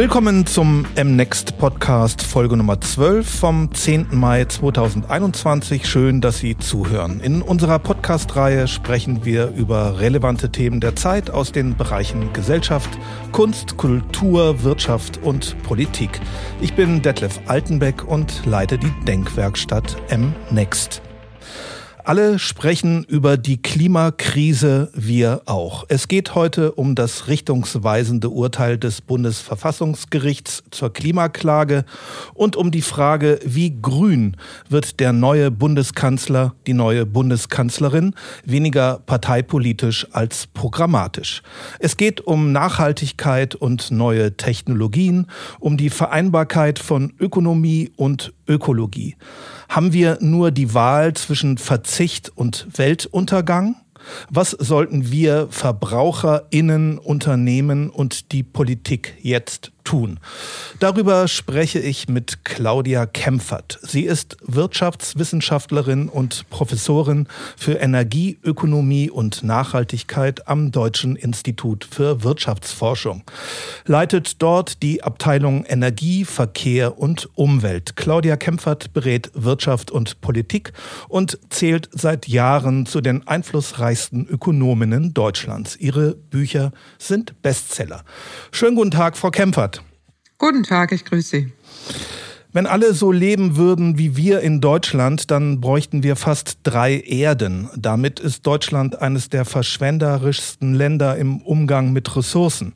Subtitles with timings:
[0.00, 4.06] Willkommen zum MNext Podcast Folge Nummer 12 vom 10.
[4.12, 5.86] Mai 2021.
[5.86, 7.20] Schön, dass Sie zuhören.
[7.20, 12.88] In unserer Podcast-Reihe sprechen wir über relevante Themen der Zeit aus den Bereichen Gesellschaft,
[13.32, 16.18] Kunst, Kultur, Wirtschaft und Politik.
[16.62, 21.02] Ich bin Detlef Altenbeck und leite die Denkwerkstatt MNext.
[22.04, 25.84] Alle sprechen über die Klimakrise, wir auch.
[25.88, 31.84] Es geht heute um das richtungsweisende Urteil des Bundesverfassungsgerichts zur Klimaklage
[32.32, 34.36] und um die Frage, wie grün
[34.68, 38.14] wird der neue Bundeskanzler, die neue Bundeskanzlerin,
[38.44, 41.42] weniger parteipolitisch als programmatisch.
[41.80, 45.26] Es geht um Nachhaltigkeit und neue Technologien,
[45.58, 49.16] um die Vereinbarkeit von Ökonomie und Ökologie.
[49.68, 53.76] Haben wir nur die Wahl zwischen Verzicht und Weltuntergang?
[54.28, 60.20] Was sollten wir Verbraucherinnen, Unternehmen und die Politik jetzt tun.
[60.78, 63.80] Darüber spreche ich mit Claudia Kempfert.
[63.82, 73.24] Sie ist Wirtschaftswissenschaftlerin und Professorin für Energie, Ökonomie und Nachhaltigkeit am Deutschen Institut für Wirtschaftsforschung.
[73.84, 77.96] Leitet dort die Abteilung Energie, Verkehr und Umwelt.
[77.96, 80.72] Claudia Kempfert berät Wirtschaft und Politik
[81.08, 85.74] und zählt seit Jahren zu den einflussreichsten Ökonominnen Deutschlands.
[85.74, 88.04] Ihre Bücher sind Bestseller.
[88.52, 89.79] Schönen guten Tag, Frau Kempfert.
[90.40, 91.52] Guten Tag, ich grüße Sie.
[92.50, 97.68] Wenn alle so leben würden wie wir in Deutschland, dann bräuchten wir fast drei Erden.
[97.76, 102.72] Damit ist Deutschland eines der verschwenderischsten Länder im Umgang mit Ressourcen.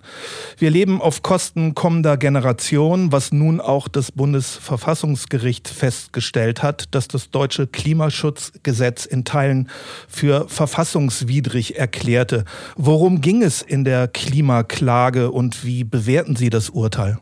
[0.58, 7.30] Wir leben auf Kosten kommender Generationen, was nun auch das Bundesverfassungsgericht festgestellt hat, dass das
[7.30, 9.70] deutsche Klimaschutzgesetz in Teilen
[10.06, 12.44] für verfassungswidrig erklärte.
[12.76, 17.18] Worum ging es in der Klimaklage und wie bewerten Sie das Urteil?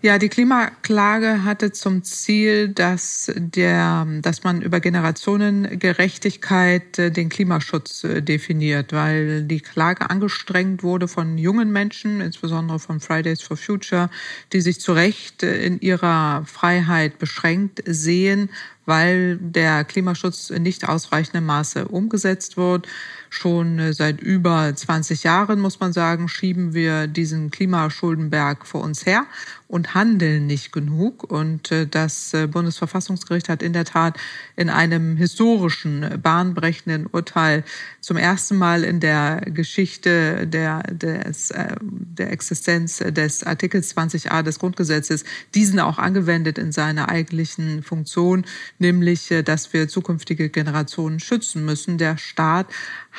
[0.00, 8.04] Ja, die Klimaklage hatte zum Ziel, dass, der, dass man über Generationengerechtigkeit äh, den Klimaschutz
[8.04, 14.08] äh, definiert, weil die Klage angestrengt wurde von jungen Menschen, insbesondere von Fridays for Future,
[14.52, 18.50] die sich zu Recht äh, in ihrer Freiheit beschränkt sehen,
[18.86, 22.86] weil der Klimaschutz in nicht ausreichendem Maße umgesetzt wird.
[23.30, 29.26] Schon seit über 20 Jahren, muss man sagen, schieben wir diesen Klimaschuldenberg vor uns her
[29.68, 31.30] und handeln nicht genug.
[31.30, 34.18] Und äh, das äh, Bundesverfassungsgericht hat in der Tat
[34.56, 37.64] in einem historischen, äh, bahnbrechenden Urteil
[38.00, 41.52] zum ersten Mal in der Geschichte der, des,
[41.82, 45.24] der Existenz des Artikels 20a des Grundgesetzes
[45.54, 48.46] diesen auch angewendet in seiner eigentlichen Funktion,
[48.78, 51.98] nämlich, dass wir zukünftige Generationen schützen müssen.
[51.98, 52.68] Der Staat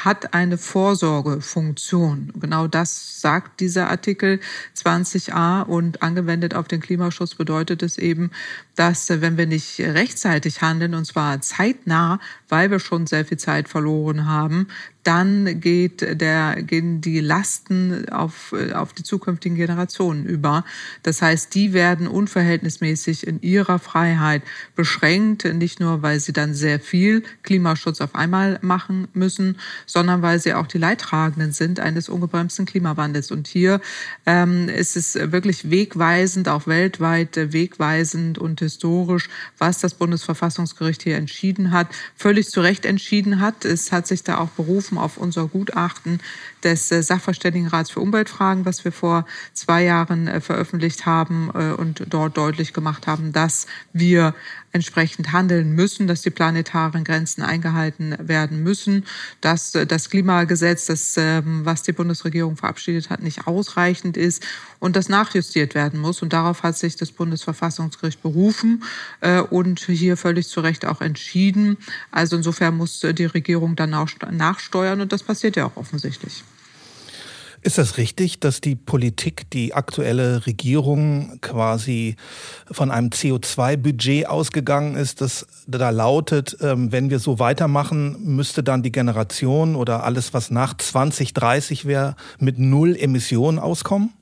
[0.06, 2.34] hat eine Vorsorgefunktion.
[2.40, 4.40] Genau das sagt dieser Artikel
[4.76, 8.32] 20a und angewendet auf den Klimaschutz bedeutet es eben,
[8.80, 12.18] dass wenn wir nicht rechtzeitig handeln, und zwar zeitnah,
[12.48, 14.68] weil wir schon sehr viel Zeit verloren haben,
[15.04, 20.66] dann geht der, gehen die Lasten auf, auf die zukünftigen Generationen über.
[21.04, 24.44] Das heißt, die werden unverhältnismäßig in ihrer Freiheit
[24.76, 30.40] beschränkt, nicht nur, weil sie dann sehr viel Klimaschutz auf einmal machen müssen, sondern weil
[30.40, 33.32] sie auch die Leidtragenden sind eines ungebremsten Klimawandels.
[33.32, 33.82] Und hier
[34.26, 41.72] ähm, ist es wirklich wegweisend, auch weltweit wegweisend und historisch, was das Bundesverfassungsgericht hier entschieden
[41.72, 43.66] hat, völlig zu Recht entschieden hat.
[43.66, 46.20] Es hat sich da auch berufen auf unser Gutachten
[46.64, 52.06] des äh, Sachverständigenrats für Umweltfragen, was wir vor zwei Jahren äh, veröffentlicht haben äh, und
[52.10, 54.34] dort deutlich gemacht haben, dass wir
[54.72, 59.06] entsprechend handeln müssen, dass die planetaren Grenzen eingehalten werden müssen,
[59.42, 64.46] dass das Klimagesetz, das, ähm, was die Bundesregierung verabschiedet hat, nicht ausreichend ist
[64.78, 66.22] und das nachjustiert werden muss.
[66.22, 68.84] Und darauf hat sich das Bundesverfassungsgericht berufen
[69.50, 71.78] und hier völlig zu Recht auch entschieden.
[72.12, 76.44] Also insofern muss die Regierung dann auch nachsteuern und das passiert ja auch offensichtlich.
[77.62, 82.16] Ist das richtig, dass die Politik, die aktuelle Regierung quasi
[82.72, 88.82] von einem CO2-Budget ausgegangen ist, das da lautet, ähm, wenn wir so weitermachen, müsste dann
[88.82, 94.14] die Generation oder alles, was nach 2030 wäre, mit null Emissionen auskommen?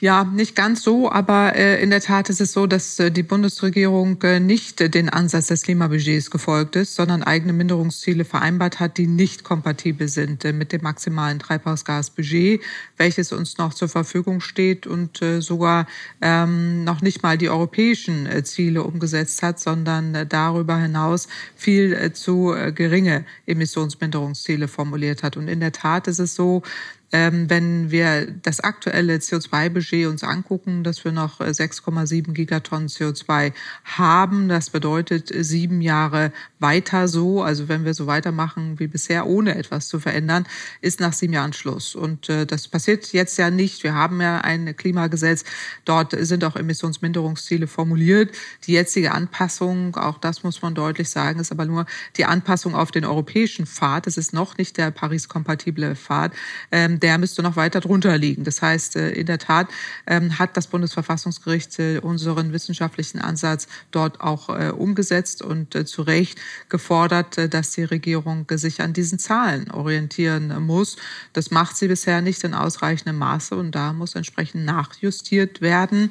[0.00, 3.24] Ja, nicht ganz so, aber äh, in der Tat ist es so, dass äh, die
[3.24, 9.08] Bundesregierung äh, nicht den Ansatz des Klimabudgets gefolgt ist, sondern eigene Minderungsziele vereinbart hat, die
[9.08, 12.60] nicht kompatibel sind mit dem maximalen Treibhausgasbudget,
[12.96, 15.88] welches uns noch zur Verfügung steht und sogar
[16.20, 23.24] ähm, noch nicht mal die europäischen Ziele umgesetzt hat, sondern darüber hinaus viel zu geringe
[23.46, 25.36] Emissionsminderungsziele formuliert hat.
[25.36, 26.62] Und in der Tat ist es so,
[27.10, 33.52] Ähm, wenn wir das aktuelle CO2-Budget uns angucken, dass wir noch 6,7 Gigatonnen CO2
[33.84, 39.54] haben, das bedeutet sieben Jahre weiter so, also wenn wir so weitermachen wie bisher, ohne
[39.54, 40.46] etwas zu verändern,
[40.82, 41.94] ist nach sieben Jahren Schluss.
[41.94, 43.84] Und äh, das passiert jetzt ja nicht.
[43.84, 45.44] Wir haben ja ein Klimagesetz.
[45.86, 48.32] Dort sind auch Emissionsminderungsziele formuliert.
[48.66, 52.90] Die jetzige Anpassung, auch das muss man deutlich sagen, ist aber nur die Anpassung auf
[52.90, 54.06] den europäischen Pfad.
[54.06, 56.32] Es ist noch nicht der Paris-kompatible Pfad.
[56.70, 58.44] Ähm, der müsste noch weiter drunter liegen.
[58.44, 59.68] Das heißt, äh, in der Tat
[60.06, 66.38] ähm, hat das Bundesverfassungsgericht äh, unseren wissenschaftlichen Ansatz dort auch äh, umgesetzt und zu Recht
[66.68, 70.96] gefordert, dass die Regierung sich an diesen Zahlen orientieren muss.
[71.32, 76.10] Das macht sie bisher nicht in ausreichendem Maße und da muss entsprechend nachjustiert werden.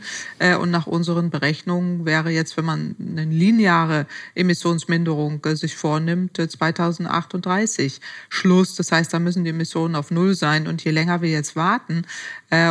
[0.59, 4.05] Und nach unseren Berechnungen wäre jetzt, wenn man eine lineare
[4.35, 7.99] Emissionsminderung sich vornimmt, 2038
[8.29, 8.75] Schluss.
[8.75, 10.67] Das heißt, da müssen die Emissionen auf Null sein.
[10.67, 12.05] Und je länger wir jetzt warten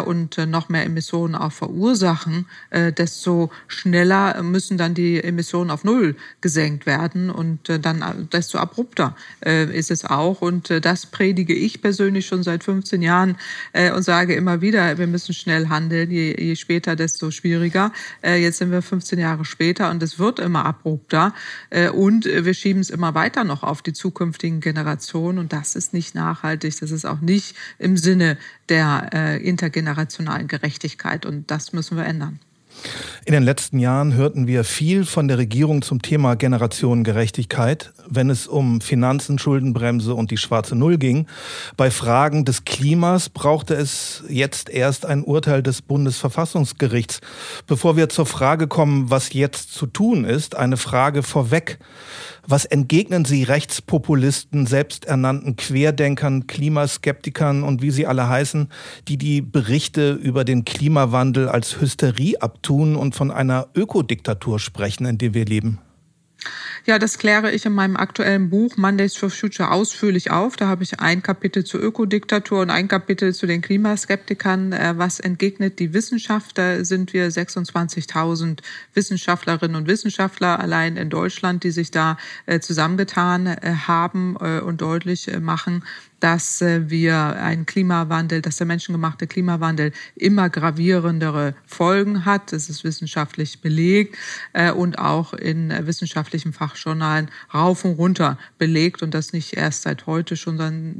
[0.06, 6.86] und noch mehr Emissionen auch verursachen, desto schneller müssen dann die Emissionen auf Null gesenkt
[6.86, 7.30] werden.
[7.30, 10.40] Und dann desto abrupter ist es auch.
[10.40, 13.36] Und das predige ich persönlich schon seit 15 Jahren
[13.72, 16.10] äh, und sage immer wieder, wir müssen schnell handeln.
[16.10, 17.92] Je, je später, desto schwieriger.
[18.22, 21.34] Äh, jetzt sind wir 15 Jahre später und es wird immer abrupter.
[21.70, 25.38] Äh, und wir schieben es immer weiter noch auf die zukünftigen Generationen.
[25.38, 26.78] Und das ist nicht nachhaltig.
[26.80, 28.38] Das ist auch nicht im Sinne
[28.68, 31.26] der äh, intergenerationalen Gerechtigkeit.
[31.26, 32.38] Und das müssen wir ändern.
[33.24, 38.46] In den letzten Jahren hörten wir viel von der Regierung zum Thema Generationengerechtigkeit, wenn es
[38.46, 41.26] um Finanzen, Schuldenbremse und die schwarze Null ging.
[41.76, 47.20] Bei Fragen des Klimas brauchte es jetzt erst ein Urteil des Bundesverfassungsgerichts.
[47.66, 51.80] Bevor wir zur Frage kommen, was jetzt zu tun ist, eine Frage vorweg.
[52.48, 58.68] Was entgegnen Sie Rechtspopulisten, selbsternannten Querdenkern, Klimaskeptikern und wie sie alle heißen,
[59.08, 65.18] die die Berichte über den Klimawandel als Hysterie abtun und von einer Ökodiktatur sprechen, in
[65.18, 65.78] der wir leben?
[66.84, 70.56] Ja, das kläre ich in meinem aktuellen Buch Mondays for Future ausführlich auf.
[70.56, 74.72] Da habe ich ein Kapitel zur Ökodiktatur und ein Kapitel zu den Klimaskeptikern.
[74.72, 76.58] Äh, was entgegnet die Wissenschaft?
[76.58, 78.60] Da sind wir 26.000
[78.94, 85.30] Wissenschaftlerinnen und Wissenschaftler allein in Deutschland, die sich da äh, zusammengetan äh, haben und deutlich
[85.40, 85.82] machen,
[86.20, 92.52] dass äh, wir einen Klimawandel, dass der menschengemachte Klimawandel immer gravierendere Folgen hat.
[92.52, 94.16] Das ist wissenschaftlich belegt
[94.52, 100.06] äh, und auch in wissenschaftlichen Fachjournalen rauf und runter belegt und das nicht erst seit
[100.06, 100.56] heute schon,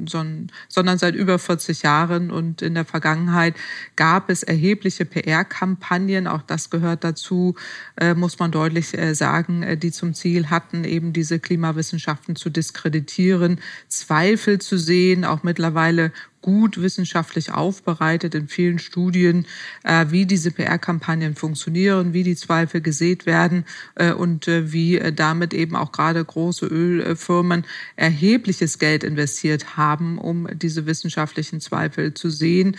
[0.06, 2.30] sondern seit über 40 Jahren.
[2.30, 3.54] Und in der Vergangenheit
[3.96, 7.54] gab es erhebliche PR-Kampagnen, auch das gehört dazu,
[7.96, 14.60] äh, muss man deutlich sagen, die zum Ziel hatten, eben diese Klimawissenschaften zu diskreditieren, Zweifel
[14.60, 16.12] zu sehen, sehen auch mittlerweile
[16.46, 19.46] gut wissenschaftlich aufbereitet in vielen Studien,
[19.82, 23.64] äh, wie diese PR-Kampagnen funktionieren, wie die Zweifel gesät werden
[23.96, 27.64] äh, und äh, wie damit eben auch gerade große Ölfirmen
[27.96, 32.76] erhebliches Geld investiert haben, um diese wissenschaftlichen Zweifel zu sehen.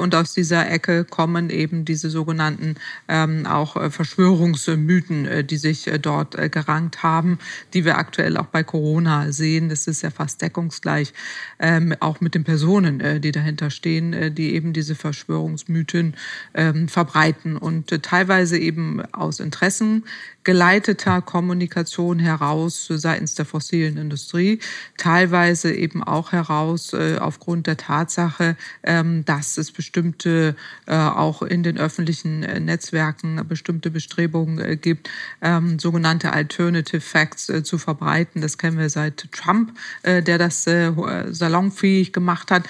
[0.00, 2.76] Und aus dieser Ecke kommen eben diese sogenannten
[3.08, 7.38] ähm, auch Verschwörungsmythen, die sich dort gerankt haben,
[7.74, 9.68] die wir aktuell auch bei Corona sehen.
[9.68, 11.12] Das ist ja fast deckungsgleich,
[11.58, 16.14] ähm, auch mit den Personen, äh, die dahinter stehen, äh, die eben diese Verschwörungsmythen
[16.54, 20.04] ähm, verbreiten und äh, teilweise eben aus Interessen
[20.44, 24.58] geleiteter Kommunikation heraus seitens der fossilen Industrie,
[24.96, 30.56] teilweise eben auch heraus aufgrund der Tatsache, ähm, dass es bestimmte
[30.86, 35.08] auch in den öffentlichen Netzwerken bestimmte Bestrebungen gibt,
[35.42, 38.42] ähm, sogenannte Alternative Facts zu verbreiten.
[38.42, 42.64] Das kennen wir seit Trump, der das salonfähig gemacht hat,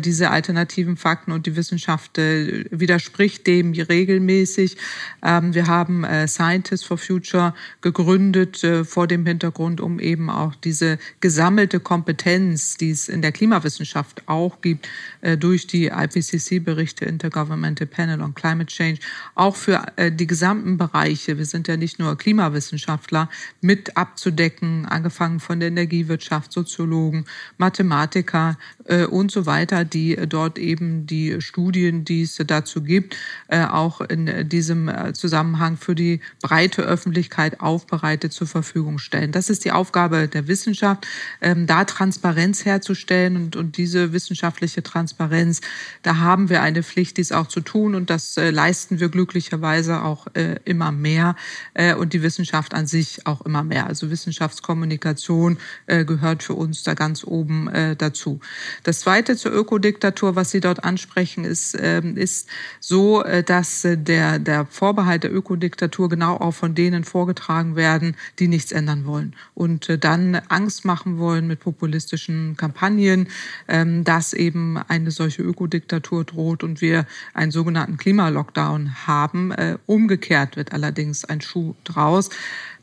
[0.00, 4.76] diese alternativen Fakten und die Wissenschaft widerspricht dem regelmäßig.
[5.22, 10.98] Ähm, wir haben Scientists for Future gegründet äh, vor dem Hintergrund, um eben auch diese
[11.20, 14.88] gesammelte Kompetenz, die es in der Klimawissenschaft auch gibt,
[15.20, 19.00] äh, durch die IPCC-Berichte Intergovernmental Panel on Climate Change,
[19.34, 23.28] auch für äh, die gesamten Bereiche, wir sind ja nicht nur Klimawissenschaftler,
[23.60, 27.24] mit abzudecken, angefangen von der Energiewirtschaft, Soziologen,
[27.56, 33.16] Mathematiker äh, und so weiter, die dort eben die Studien, die es dazu gibt,
[33.48, 39.32] äh, auch in diesem äh, Zusammenhang für die breite Öffentlichkeit aufbereitet zur Verfügung stellen.
[39.32, 41.08] Das ist die Aufgabe der Wissenschaft,
[41.40, 45.60] ähm, da Transparenz herzustellen und, und diese wissenschaftliche Transparenz,
[46.02, 50.02] da haben wir eine Pflicht, dies auch zu tun und das äh, leisten wir glücklicherweise
[50.02, 51.34] auch äh, immer mehr
[51.74, 53.86] äh, und die Wissenschaft an sich auch immer mehr.
[53.86, 58.40] Also Wissenschaftskommunikation äh, gehört für uns da ganz oben äh, dazu.
[58.82, 62.48] Das zweite zur Ökodiktatur, was Sie dort ansprechen, ist, ähm, ist
[62.80, 68.16] so, äh, dass äh, der, der Vorbehalt der Ökodiktatur genau auch von denen vorgetragen werden,
[68.38, 73.28] die nichts ändern wollen und äh, dann Angst machen wollen mit populistischen Kampagnen,
[73.68, 79.52] ähm, dass eben eine solche Ökodiktatur droht und wir einen sogenannten Klimalockdown haben.
[79.86, 82.30] Umgekehrt wird allerdings ein Schuh draus.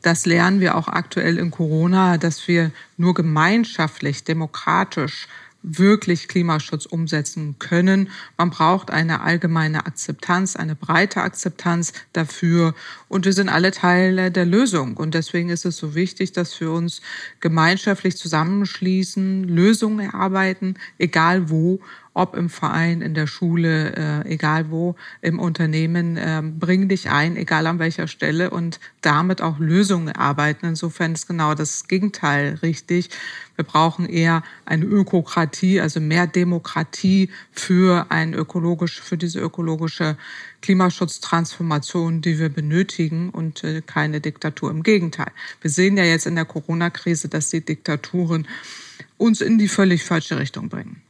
[0.02, 5.26] Das lernen wir auch aktuell in Corona, dass wir nur gemeinschaftlich, demokratisch
[5.66, 8.08] wirklich Klimaschutz umsetzen können.
[8.38, 12.74] Man braucht eine allgemeine Akzeptanz, eine breite Akzeptanz dafür.
[13.08, 14.96] Und wir sind alle Teile der Lösung.
[14.96, 17.02] Und deswegen ist es so wichtig, dass wir uns
[17.40, 21.80] gemeinschaftlich zusammenschließen, Lösungen erarbeiten, egal wo
[22.16, 27.36] ob im Verein, in der Schule, äh, egal wo, im Unternehmen, äh, bring dich ein,
[27.36, 30.64] egal an welcher Stelle und damit auch Lösungen erarbeiten.
[30.64, 33.10] Insofern ist genau das Gegenteil richtig.
[33.54, 40.16] Wir brauchen eher eine Ökokratie, also mehr Demokratie für ein ökologisch, für diese ökologische
[40.62, 44.70] Klimaschutztransformation, die wir benötigen und äh, keine Diktatur.
[44.70, 45.32] Im Gegenteil.
[45.60, 48.48] Wir sehen ja jetzt in der Corona-Krise, dass die Diktaturen
[49.18, 51.02] uns in die völlig falsche Richtung bringen.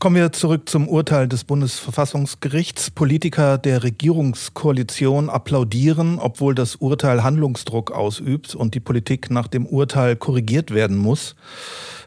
[0.00, 2.90] Kommen wir zurück zum Urteil des Bundesverfassungsgerichts.
[2.90, 10.16] Politiker der Regierungskoalition applaudieren, obwohl das Urteil Handlungsdruck ausübt und die Politik nach dem Urteil
[10.16, 11.36] korrigiert werden muss.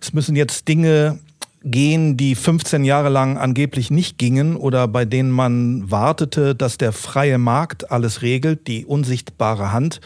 [0.01, 1.19] Es müssen jetzt Dinge
[1.63, 6.91] gehen, die 15 Jahre lang angeblich nicht gingen oder bei denen man wartete, dass der
[6.91, 10.01] freie Markt alles regelt, die unsichtbare Hand.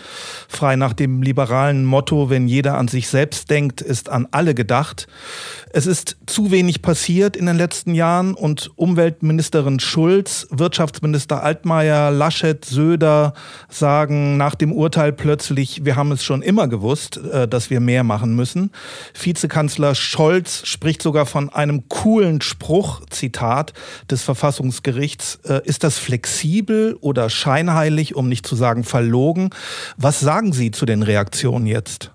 [0.47, 5.07] Frei nach dem liberalen Motto, wenn jeder an sich selbst denkt, ist an alle gedacht.
[5.77, 12.65] Es ist zu wenig passiert in den letzten Jahren und Umweltministerin Schulz, Wirtschaftsminister Altmaier, Laschet,
[12.65, 13.35] Söder
[13.69, 18.03] sagen nach dem Urteil plötzlich, wir haben es schon immer gewusst, äh, dass wir mehr
[18.03, 18.71] machen müssen.
[19.13, 23.73] Vizekanzler Scholz spricht sogar von einem coolen Spruch, Zitat
[24.09, 25.41] des Verfassungsgerichts.
[25.45, 29.51] Äh, ist das flexibel oder scheinheilig, um nicht zu sagen verlogen?
[29.95, 32.09] Was sagen Sie zu den Reaktionen jetzt?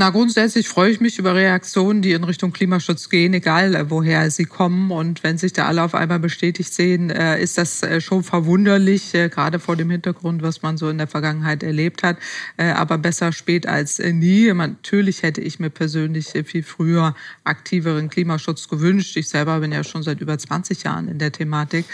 [0.00, 4.30] Na, grundsätzlich freue ich mich über Reaktionen, die in Richtung Klimaschutz gehen, egal äh, woher
[4.30, 4.90] sie kommen.
[4.90, 9.12] Und wenn sich da alle auf einmal bestätigt sehen, äh, ist das äh, schon verwunderlich,
[9.12, 12.16] gerade vor dem Hintergrund, was man so in der Vergangenheit erlebt hat.
[12.56, 14.50] Aber besser spät als nie.
[14.52, 17.14] Natürlich hätte ich mir persönlich viel früher
[17.44, 19.16] aktiveren Klimaschutz gewünscht.
[19.16, 21.84] Ich selber bin ja schon seit über 20 Jahren in der Thematik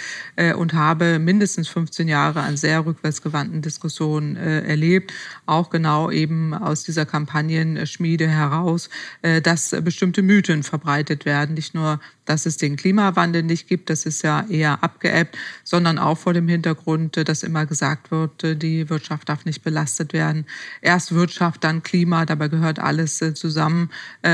[0.56, 5.12] und habe mindestens 15 Jahre an sehr rückwärtsgewandten Diskussionen erlebt.
[5.46, 8.90] Auch genau eben aus dieser Kampagnen Schmiede heraus,
[9.22, 11.54] äh, dass bestimmte Mythen verbreitet werden.
[11.54, 16.18] Nicht nur, dass es den Klimawandel nicht gibt, das ist ja eher abgeebbt, sondern auch
[16.18, 20.44] vor dem Hintergrund, äh, dass immer gesagt wird, äh, die Wirtschaft darf nicht belastet werden.
[20.82, 23.90] Erst Wirtschaft, dann Klima, dabei gehört alles zusammen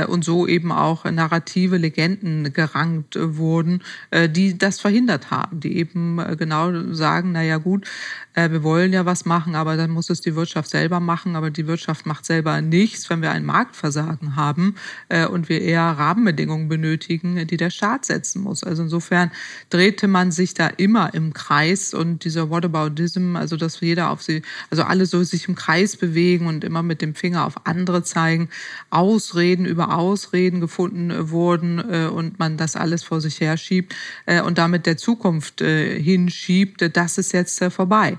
[0.08, 3.82] und so eben auch narrative Legenden gerankt wurden,
[4.30, 7.58] die das verhindert haben, die eben genau sagen, na ja
[8.34, 11.50] gut, wir wollen ja was machen, aber dann muss es die Wirtschaft selber machen, aber
[11.50, 14.76] die Wirtschaft macht selber nichts, wenn wir ein Marktversagen haben
[15.08, 18.64] äh, und wir eher Rahmenbedingungen benötigen, die der Staat setzen muss.
[18.64, 19.30] Also insofern
[19.70, 24.42] drehte man sich da immer im Kreis und dieser Whataboutism, also dass jeder auf sie,
[24.70, 28.48] also alle so sich im Kreis bewegen und immer mit dem Finger auf andere zeigen,
[28.90, 33.94] Ausreden über Ausreden gefunden wurden äh, und man das alles vor sich her schiebt
[34.26, 38.18] äh, und damit der Zukunft äh, hinschiebt, das ist jetzt äh, vorbei.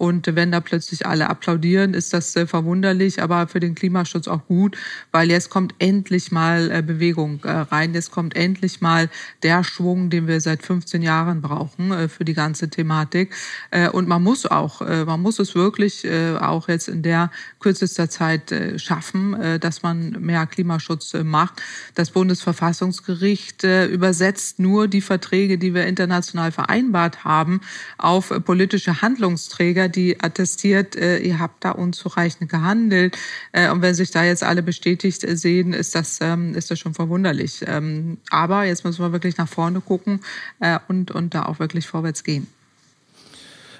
[0.00, 4.46] Und wenn da plötzlich alle applaudieren, ist das äh, verwunderlich, aber für den Klimaschutz auch
[4.46, 4.78] gut,
[5.12, 7.92] weil jetzt kommt endlich mal äh, Bewegung äh, rein.
[7.92, 9.10] Jetzt kommt endlich mal
[9.42, 13.34] der Schwung, den wir seit 15 Jahren brauchen für die ganze Thematik.
[13.92, 16.06] Und man muss auch, man muss es wirklich
[16.40, 21.62] auch jetzt in der kürzester Zeit schaffen, dass man mehr Klimaschutz macht.
[21.94, 27.60] Das Bundesverfassungsgericht übersetzt nur die Verträge, die wir international vereinbart haben,
[27.98, 33.16] auf politische Handlungsträger, die attestiert, äh, ihr habt da unzureichend gehandelt.
[33.52, 36.94] Äh, und wenn sich da jetzt alle bestätigt sehen, ist das, ähm, ist das schon
[36.94, 37.64] verwunderlich.
[37.66, 40.20] Ähm, aber jetzt müssen wir wirklich nach vorne gucken
[40.60, 42.46] äh, und, und da auch wirklich vorwärts gehen.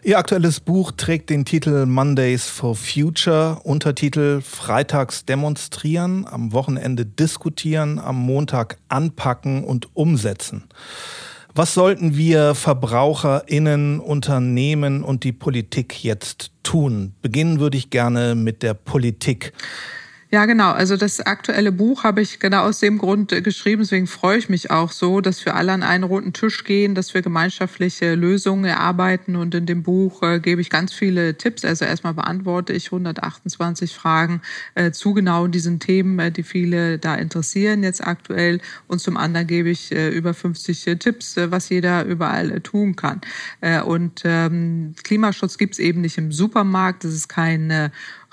[0.03, 7.99] Ihr aktuelles Buch trägt den Titel Mondays for Future, Untertitel Freitags demonstrieren, am Wochenende diskutieren,
[7.99, 10.65] am Montag anpacken und umsetzen.
[11.55, 17.15] Was sollten wir VerbraucherInnen, Unternehmen und die Politik jetzt tun?
[17.23, 19.53] Beginnen würde ich gerne mit der Politik.
[20.33, 20.71] Ja, genau.
[20.71, 23.83] Also das aktuelle Buch habe ich genau aus dem Grund äh, geschrieben.
[23.83, 27.15] Deswegen freue ich mich auch so, dass wir alle an einen roten Tisch gehen, dass
[27.15, 29.35] wir gemeinschaftliche Lösungen erarbeiten.
[29.35, 31.65] Und in dem Buch äh, gebe ich ganz viele Tipps.
[31.65, 34.41] Also erstmal beantworte ich 128 Fragen
[34.77, 38.61] äh, zu genau diesen Themen, äh, die viele da interessieren jetzt aktuell.
[38.87, 43.21] Und zum anderen gebe ich äh, über 50 äh, Tipps, was jeder überall tun kann.
[43.85, 47.03] und ähm, Klimaschutz gibt es eben nicht im Supermarkt.
[47.05, 47.91] Das ist keine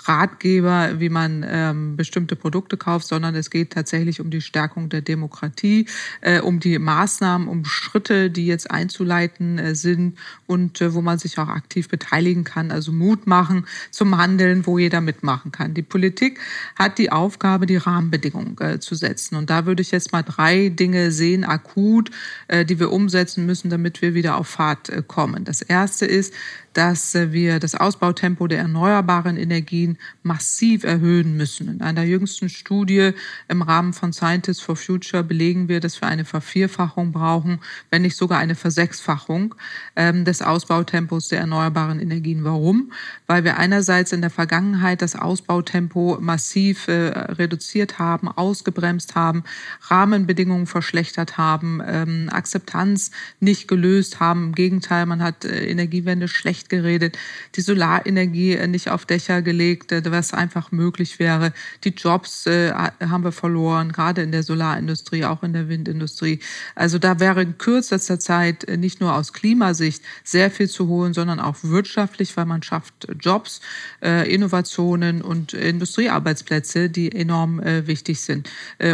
[0.08, 5.02] Ratgeber, wie man ähm, bestimmte Produkte kauft, sondern es geht tatsächlich um die Stärkung der
[5.02, 5.88] Demokratie,
[6.22, 11.20] äh, um die Maßnahmen, um Schritte, die jetzt einzuleiten äh, sind und äh, wo man
[11.20, 15.74] sich auch aktiv beteiligen kann, also Mut machen zum Handeln, wo jeder mitmachen kann.
[15.74, 16.40] Die Politik
[16.78, 19.36] hat die Aufgabe, die Rahmenbedingungen äh, zu setzen.
[19.36, 22.12] Und da würde ich jetzt mal drei Dinge sehen, akut,
[22.48, 25.44] äh, die wir umsetzen müssen, damit wir wieder auf Fahrt äh, kommen.
[25.44, 26.34] Das erste ist,
[26.74, 31.70] dass wir das Ausbautempo der erneuerbaren Energien massiv erhöhen müssen.
[31.70, 33.12] In einer jüngsten Studie
[33.48, 38.16] im Rahmen von Scientists for Future belegen wir, dass wir eine Vervierfachung brauchen, wenn nicht
[38.16, 39.56] sogar eine Versechsfachung
[39.96, 42.44] ähm, des Ausbautempos der erneuerbaren Energien.
[42.44, 42.92] Warum?
[43.26, 49.44] Weil wir einerseits in der Vergangenheit das Ausbautempo massiv äh, reduziert haben, ausgebremst haben,
[49.90, 54.48] Rahmenbedingungen verschlechtert haben, ähm, Akzeptanz nicht gelöst haben.
[54.48, 57.18] Im Gegenteil, man hat äh, Energiewende schlecht geredet,
[57.56, 61.54] die Solarenergie äh, nicht auf Dächer gelegt, äh, was einfach möglich wäre.
[61.84, 66.40] Die Jobs äh, haben wir verloren, gerade in der Solarindustrie, auch in der Windindustrie.
[66.76, 71.40] Also da wäre in kürzester Zeit nicht nur aus Klimasicht sehr viel zu holen, sondern
[71.40, 73.62] auch wirtschaftlich, weil man schafft Jobs,
[74.02, 78.50] Innovationen und Industriearbeitsplätze, die enorm wichtig sind.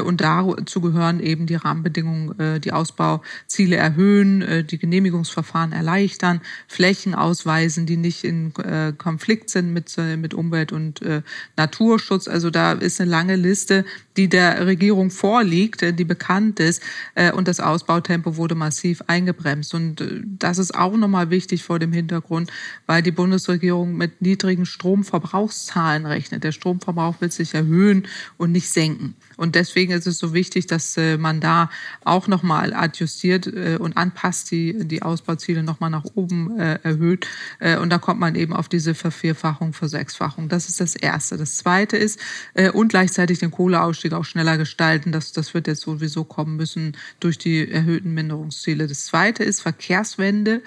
[0.06, 7.86] Und dazu gehören eben die Rahmenbedingungen, die Ausbauziele erhöhen, die Genehmigungsverfahren erleichtern, Flächen ausweiten, Weisen,
[7.86, 11.22] die nicht in äh, Konflikt sind mit, äh, mit Umwelt- und äh,
[11.56, 12.28] Naturschutz.
[12.28, 13.86] Also da ist eine lange Liste,
[14.18, 16.82] die der Regierung vorliegt, äh, die bekannt ist.
[17.16, 19.74] Äh, und das Ausbautempo wurde massiv eingebremst.
[19.74, 22.52] Und äh, das ist auch nochmal wichtig vor dem Hintergrund,
[22.86, 26.44] weil die Bundesregierung mit niedrigen Stromverbrauchszahlen rechnet.
[26.44, 29.16] Der Stromverbrauch wird sich erhöhen und nicht senken.
[29.38, 31.70] Und deswegen ist es so wichtig, dass man da
[32.04, 37.28] auch nochmal adjustiert und anpasst, die, die Ausbauziele nochmal nach oben erhöht,
[37.60, 40.50] äh, und da kommt man eben auf diese Vervierfachung, Versechsfachung.
[40.50, 41.38] Das ist das Erste.
[41.38, 42.20] Das Zweite ist,
[42.54, 45.12] äh, und gleichzeitig den Kohleausstieg auch schneller gestalten.
[45.12, 48.88] Das, das wird jetzt sowieso kommen müssen durch die erhöhten Minderungsziele.
[48.88, 50.62] Das Zweite ist Verkehrswende.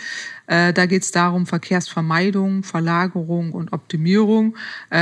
[0.46, 4.56] Äh, da geht es darum, Verkehrsvermeidung, Verlagerung und Optimierung.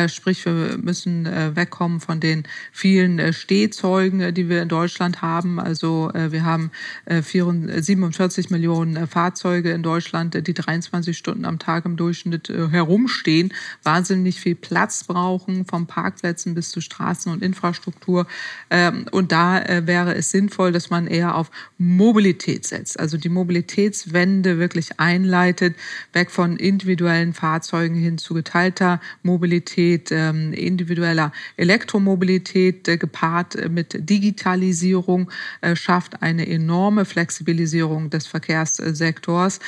[0.09, 3.33] Sprich, wir müssen wegkommen von den vielen
[3.65, 5.59] Stehzeugen, die wir in Deutschland haben.
[5.59, 6.71] Also wir haben
[7.07, 14.41] 47 Millionen Fahrzeuge in Deutschland, die 23 Stunden am Tag im Durchschnitt äh, herumstehen, wahnsinnig
[14.41, 18.27] viel Platz brauchen, vom Parkplätzen bis zu Straßen und Infrastruktur.
[18.71, 23.29] Ähm, und da äh, wäre es sinnvoll, dass man eher auf Mobilität setzt, also die
[23.29, 25.77] Mobilitätswende wirklich einleitet,
[26.13, 32.97] weg von individuellen Fahrzeugen hin zu geteilter Mobilität, ähm, individueller Elektromobilität äh,
[33.45, 35.31] gepaart mit Digitalisierung
[35.75, 39.61] schafft eine enorme Flexibilisierung des Verkehrssektors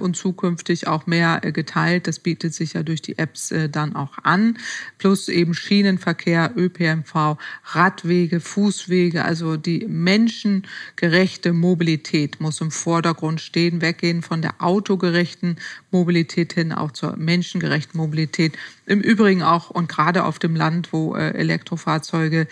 [0.00, 2.06] und zukünftig auch mehr äh, geteilt.
[2.06, 4.58] Das bietet sich ja durch die Apps äh, dann auch an.
[4.98, 9.24] Plus eben Schienenverkehr, ÖPNV, Radwege, Fußwege.
[9.24, 13.80] Also die menschengerechte Mobilität muss im Vordergrund stehen.
[13.80, 15.56] Weggehen von der autogerechten
[15.90, 18.56] Mobilität hin auch zur menschengerechten Mobilität.
[18.86, 22.46] Im Übrigen auch und gerade auf dem Land, wo äh, Elektrofahrzeuge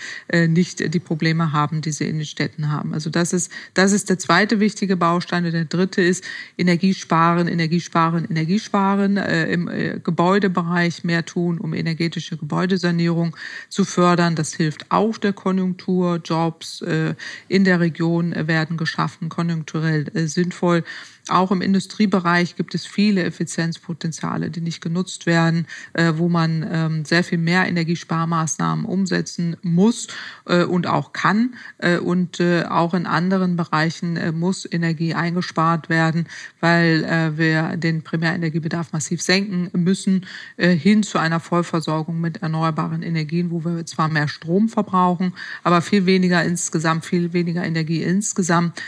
[0.49, 2.95] nicht die Probleme haben, die sie in den Städten haben.
[2.95, 5.45] Also das ist, das ist der zweite wichtige Baustein.
[5.45, 6.25] Und der dritte ist
[6.57, 13.37] Energiesparen, Energiesparen, Energiesparen sparen, äh, im äh, Gebäudebereich mehr tun, um energetische Gebäudesanierung
[13.69, 14.35] zu fördern.
[14.35, 16.21] Das hilft auch der Konjunktur.
[16.25, 17.15] Jobs äh,
[17.49, 20.85] in der Region werden geschaffen, konjunkturell äh, sinnvoll.
[21.29, 27.05] Auch im Industriebereich gibt es viele Effizienzpotenziale, die nicht genutzt werden, äh, wo man ähm,
[27.05, 30.09] sehr viel mehr Energiesparmaßnahmen umsetzen muss
[30.47, 31.55] äh, und auch kann.
[31.79, 36.27] Äh, und auch in anderen Bereichen muss Energie eingespart werden,
[36.61, 43.65] weil wir den Primärenergiebedarf massiv senken müssen, hin zu einer Vollversorgung mit erneuerbaren Energien, wo
[43.65, 48.81] wir zwar mehr Strom verbrauchen, aber viel weniger insgesamt, viel weniger Energie insgesamt.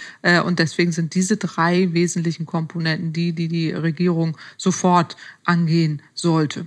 [0.44, 6.66] und deswegen sind diese drei wesentlichen wesentlichen Komponenten die, die die Regierung sofort angehen sollte.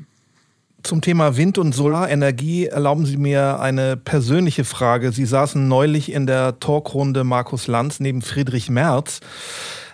[0.83, 5.11] Zum Thema Wind- und Solarenergie erlauben Sie mir eine persönliche Frage.
[5.11, 9.19] Sie saßen neulich in der Talkrunde Markus Lanz neben Friedrich Merz,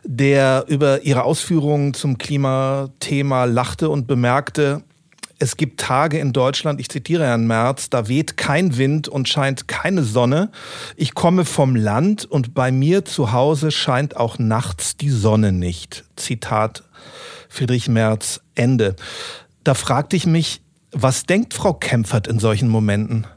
[0.03, 4.83] der über Ihre Ausführungen zum Klimathema lachte und bemerkte,
[5.43, 9.67] es gibt Tage in Deutschland, ich zitiere Herrn Merz, da weht kein Wind und scheint
[9.67, 10.51] keine Sonne.
[10.95, 16.05] Ich komme vom Land und bei mir zu Hause scheint auch nachts die Sonne nicht.
[16.15, 16.83] Zitat
[17.49, 18.95] Friedrich Merz, Ende.
[19.65, 20.61] Da fragte ich mich,
[20.93, 23.27] was denkt Frau Kempfert in solchen Momenten?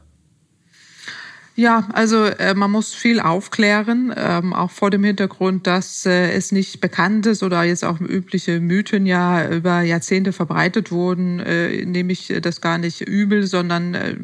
[1.59, 6.51] Ja, also äh, man muss viel aufklären, ähm, auch vor dem Hintergrund, dass äh, es
[6.51, 12.13] nicht bekannt ist oder jetzt auch übliche Mythen ja über Jahrzehnte verbreitet wurden, äh, nehme
[12.13, 14.15] ich das gar nicht übel, sondern äh,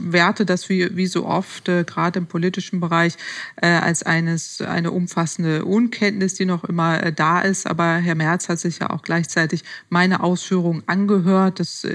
[0.00, 3.14] werte das wie, wie so oft, äh, gerade im politischen Bereich,
[3.62, 7.68] äh, als eines, eine umfassende Unkenntnis, die noch immer da ist.
[7.68, 11.60] Aber Herr Merz hat sich ja auch gleichzeitig meine Ausführungen angehört.
[11.60, 11.86] Das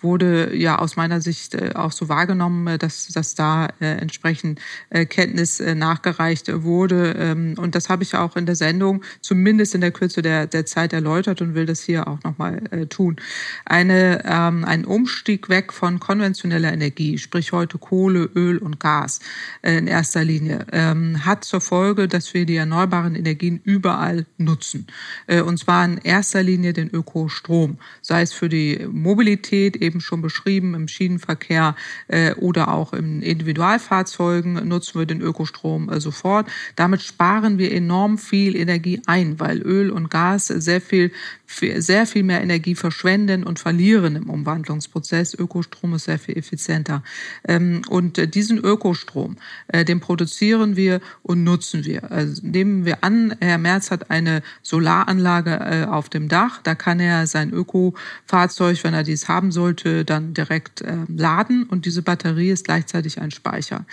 [0.00, 4.60] wurde ja aus meiner Sicht äh, auch so wahrgenommen, äh, dass, dass da äh, entsprechend
[4.90, 7.14] Kenntnis nachgereicht wurde.
[7.18, 10.66] Ähm, und das habe ich auch in der Sendung zumindest in der Kürze der, der
[10.66, 13.16] Zeit erläutert und will das hier auch nochmal tun.
[13.64, 19.20] Eine, ähm, ein Umstieg weg von konventioneller Energie, sprich heute Kohle, Öl und Gas
[19.62, 24.86] in erster Linie, ähm, hat zur Folge, dass wir die erneuerbaren Energien überall nutzen.
[25.26, 30.74] Und zwar in erster Linie den Ökostrom, sei es für die Mobilität, eben schon beschrieben,
[30.74, 31.74] im Schienenverkehr
[32.08, 36.46] äh, oder auch in Individualfahrzeugen nutzen wir den Ökostrom äh, sofort.
[36.76, 41.10] Damit sparen wir enorm viel Energie ein, weil Öl und Gas sehr viel
[41.48, 45.34] sehr viel mehr Energie verschwenden und verlieren im Umwandlungsprozess.
[45.34, 47.02] Ökostrom ist sehr viel effizienter.
[47.46, 49.36] Ähm, und äh, diesen Ökostrom,
[49.68, 52.12] äh, den produzieren wir und nutzen wir.
[52.12, 56.60] Also nehmen wir an, Herr Merz hat eine Solaranlage äh, auf dem Dach.
[56.62, 61.64] Da kann er sein Ökofahrzeug, wenn er dies haben sollte, dann direkt laden.
[61.64, 63.86] Und diese Batterie ist gleichzeitig ein Speicher.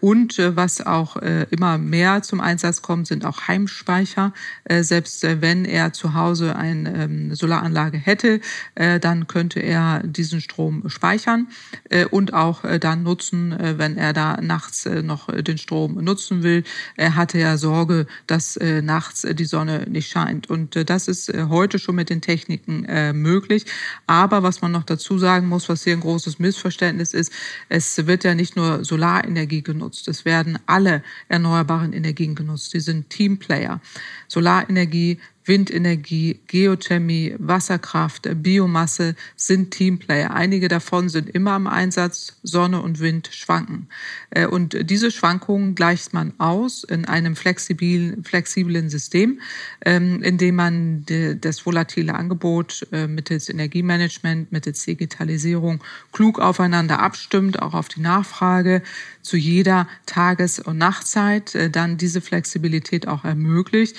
[0.00, 4.32] Und was auch immer mehr zum Einsatz kommt, sind auch Heimspeicher.
[4.68, 8.40] Selbst wenn er zu Hause ein ähm, Solaranlage hätte,
[8.74, 11.48] äh, dann könnte er diesen Strom speichern
[11.88, 16.02] äh, und auch äh, dann nutzen, äh, wenn er da nachts äh, noch den Strom
[16.02, 16.64] nutzen will.
[16.96, 20.48] Er hatte ja Sorge, dass äh, nachts die Sonne nicht scheint.
[20.48, 23.66] Und äh, das ist äh, heute schon mit den Techniken äh, möglich.
[24.06, 27.32] Aber was man noch dazu sagen muss, was hier ein großes Missverständnis ist,
[27.68, 32.72] es wird ja nicht nur Solarenergie genutzt, es werden alle erneuerbaren Energien genutzt.
[32.74, 33.80] Die sind Teamplayer.
[34.28, 40.32] Solarenergie Windenergie, Geothermie, Wasserkraft, Biomasse sind Teamplayer.
[40.32, 43.88] Einige davon sind immer im Einsatz, Sonne und Wind schwanken.
[44.30, 49.40] Äh, und diese Schwankungen gleicht man aus in einem flexiblen, flexiblen System,
[49.84, 51.06] ähm, in dem man
[51.40, 58.82] das volatile Angebot äh, mittels Energiemanagement, mittels Digitalisierung klug aufeinander abstimmt, auch auf die Nachfrage
[59.22, 63.96] zu jeder Tages- und Nachtzeit äh, dann diese Flexibilität auch ermöglicht.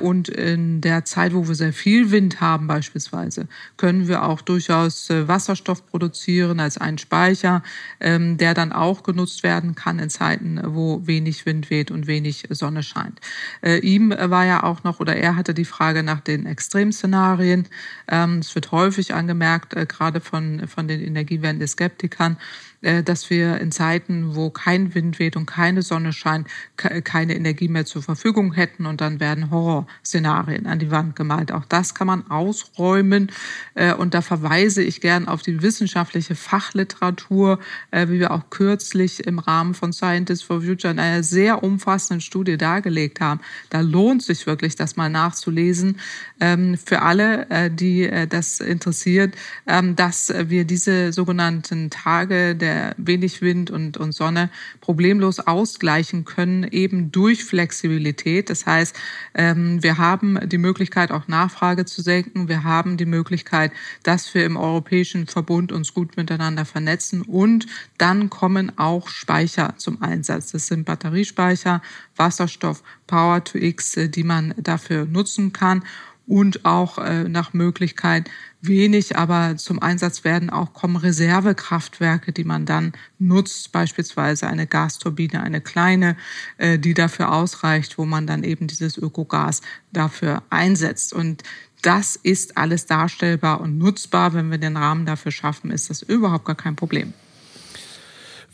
[0.00, 5.10] Und in der Zeit, wo wir sehr viel Wind haben beispielsweise, können wir auch durchaus
[5.10, 7.62] äh, Wasserstoff produzieren als einen Speicher,
[8.00, 12.46] ähm, der dann auch genutzt werden kann in Zeiten, wo wenig Wind weht und wenig
[12.50, 13.20] Sonne scheint.
[13.62, 17.68] Äh, ihm war ja auch noch, oder er hatte die Frage nach den Extremszenarien.
[18.08, 22.36] Ähm, es wird häufig angemerkt, äh, gerade von, von den Energiewende-Skeptikern,
[22.82, 27.84] dass wir in Zeiten, wo kein Wind weht und keine Sonne scheint, keine Energie mehr
[27.84, 31.52] zur Verfügung hätten und dann werden Horrorszenarien an die Wand gemalt.
[31.52, 33.30] Auch das kann man ausräumen
[33.74, 37.58] äh, und da verweise ich gern auf die wissenschaftliche Fachliteratur,
[37.90, 42.20] äh, wie wir auch kürzlich im Rahmen von Scientists for Future in einer sehr umfassenden
[42.20, 43.40] Studie dargelegt haben.
[43.70, 46.00] Da lohnt sich wirklich, das mal nachzulesen
[46.40, 49.34] ähm, für alle, die das interessiert,
[49.66, 56.64] ähm, dass wir diese sogenannten Tage der wenig Wind und, und Sonne problemlos ausgleichen können,
[56.64, 58.50] eben durch Flexibilität.
[58.50, 58.96] Das heißt,
[59.34, 62.48] ähm, wir haben die Möglichkeit, auch Nachfrage zu senken.
[62.48, 67.66] Wir haben die Möglichkeit, dass wir im Europäischen Verbund uns gut miteinander vernetzen und
[67.98, 70.52] dann kommen auch Speicher zum Einsatz.
[70.52, 71.82] Das sind Batteriespeicher,
[72.16, 75.82] Wasserstoff, Power to X, äh, die man dafür nutzen kann
[76.26, 78.30] und auch äh, nach Möglichkeit
[78.60, 85.42] wenig, aber zum Einsatz werden auch kommen Reservekraftwerke, die man dann nutzt, beispielsweise eine Gasturbine,
[85.42, 86.16] eine kleine,
[86.58, 91.12] äh, die dafür ausreicht, wo man dann eben dieses Ökogas dafür einsetzt.
[91.12, 91.42] Und
[91.82, 94.32] das ist alles darstellbar und nutzbar.
[94.34, 97.12] Wenn wir den Rahmen dafür schaffen, ist das überhaupt gar kein Problem.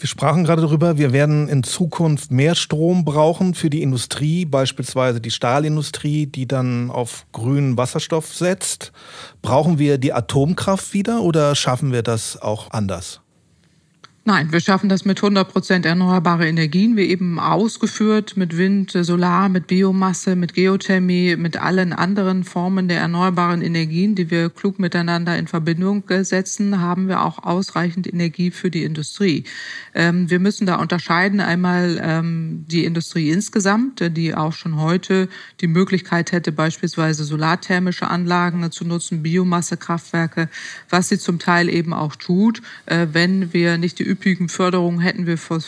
[0.01, 5.21] Wir sprachen gerade darüber, wir werden in Zukunft mehr Strom brauchen für die Industrie, beispielsweise
[5.21, 8.93] die Stahlindustrie, die dann auf grünen Wasserstoff setzt.
[9.43, 13.21] Brauchen wir die Atomkraft wieder oder schaffen wir das auch anders?
[14.29, 19.49] Nein, wir schaffen das mit 100 Prozent erneuerbare Energien, wie eben ausgeführt, mit Wind, Solar,
[19.49, 25.39] mit Biomasse, mit Geothermie, mit allen anderen Formen der erneuerbaren Energien, die wir klug miteinander
[25.39, 29.45] in Verbindung setzen, haben wir auch ausreichend Energie für die Industrie.
[29.95, 35.31] Ähm, wir müssen da unterscheiden einmal ähm, die Industrie insgesamt, die auch schon heute
[35.63, 40.51] die Möglichkeit hätte, beispielsweise solarthermische Anlagen zu nutzen, Biomassekraftwerke,
[40.91, 45.27] was sie zum Teil eben auch tut, äh, wenn wir nicht die üppigen Förderungen hätten
[45.27, 45.61] wir für,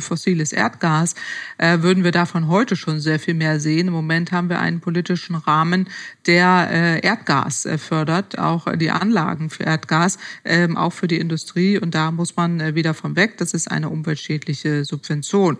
[0.00, 1.14] fossiles Erdgas,
[1.58, 3.88] äh, würden wir davon heute schon sehr viel mehr sehen.
[3.88, 5.86] Im Moment haben wir einen politischen Rahmen,
[6.26, 11.78] der äh, Erdgas äh, fördert, auch die Anlagen für Erdgas, ähm, auch für die Industrie.
[11.78, 13.36] Und da muss man wieder von weg.
[13.36, 15.58] Das ist eine umweltschädliche Subvention.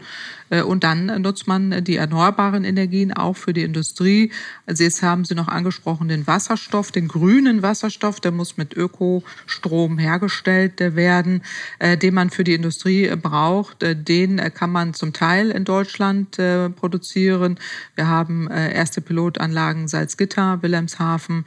[0.51, 4.33] Äh, und dann nutzt man die erneuerbaren Energien auch für die Industrie.
[4.67, 9.99] Also jetzt haben Sie noch angesprochen den Wasserstoff, den grünen Wasserstoff, der muss mit Ökostrom
[9.99, 11.43] hergestellt werden,
[11.79, 16.37] äh, den man für die Industrie äh, braucht, den kann man zum Teil in Deutschland
[16.77, 17.59] produzieren.
[17.95, 21.45] Wir haben erste Pilotanlagen Salzgitter, Wilhelmshaven,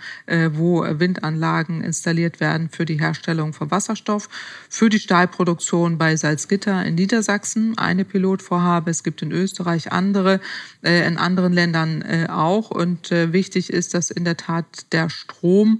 [0.53, 4.29] wo Windanlagen installiert werden für die Herstellung von Wasserstoff.
[4.69, 8.92] Für die Stahlproduktion bei Salzgitter in Niedersachsen eine Pilotvorhabe.
[8.93, 10.39] Es gibt in Österreich andere,
[10.81, 12.71] in anderen Ländern auch.
[12.71, 15.79] Und wichtig ist, dass in der Tat der Strom,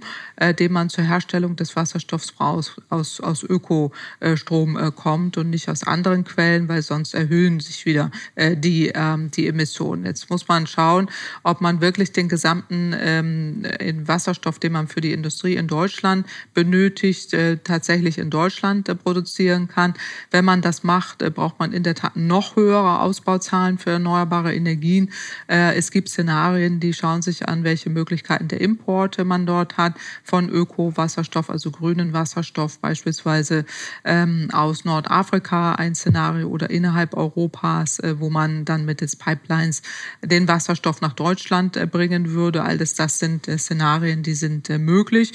[0.58, 6.24] den man zur Herstellung des Wasserstoffs braucht, aus, aus Ökostrom kommt und nicht aus anderen
[6.24, 10.04] Quellen, weil sonst erhöhen sich wieder äh, die, ähm, die Emissionen.
[10.04, 11.08] Jetzt muss man schauen,
[11.42, 13.62] ob man wirklich den gesamten ähm,
[14.06, 19.68] Wasserstoff, den man für die Industrie in Deutschland benötigt, äh, tatsächlich in Deutschland äh, produzieren
[19.68, 19.94] kann.
[20.30, 24.54] Wenn man das macht, äh, braucht man in der Tat noch höhere Ausbauzahlen für erneuerbare
[24.54, 25.12] Energien.
[25.48, 29.94] Äh, es gibt Szenarien, die schauen sich an, welche Möglichkeiten der Importe man dort hat
[30.22, 33.64] von Öko-Wasserstoff, also grünen Wasserstoff beispielsweise
[34.04, 39.82] ähm, aus Nordafrika ein Szenario oder innerhalb Europas, äh, wo man dann mittels Pipelines
[40.22, 42.62] den Wasserstoff nach Deutschland äh, bringen würde.
[42.62, 45.32] Alles das sind äh, Szenarien, die sind möglich.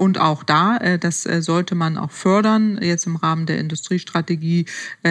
[0.00, 4.64] Und auch da, das sollte man auch fördern, jetzt im Rahmen der Industriestrategie,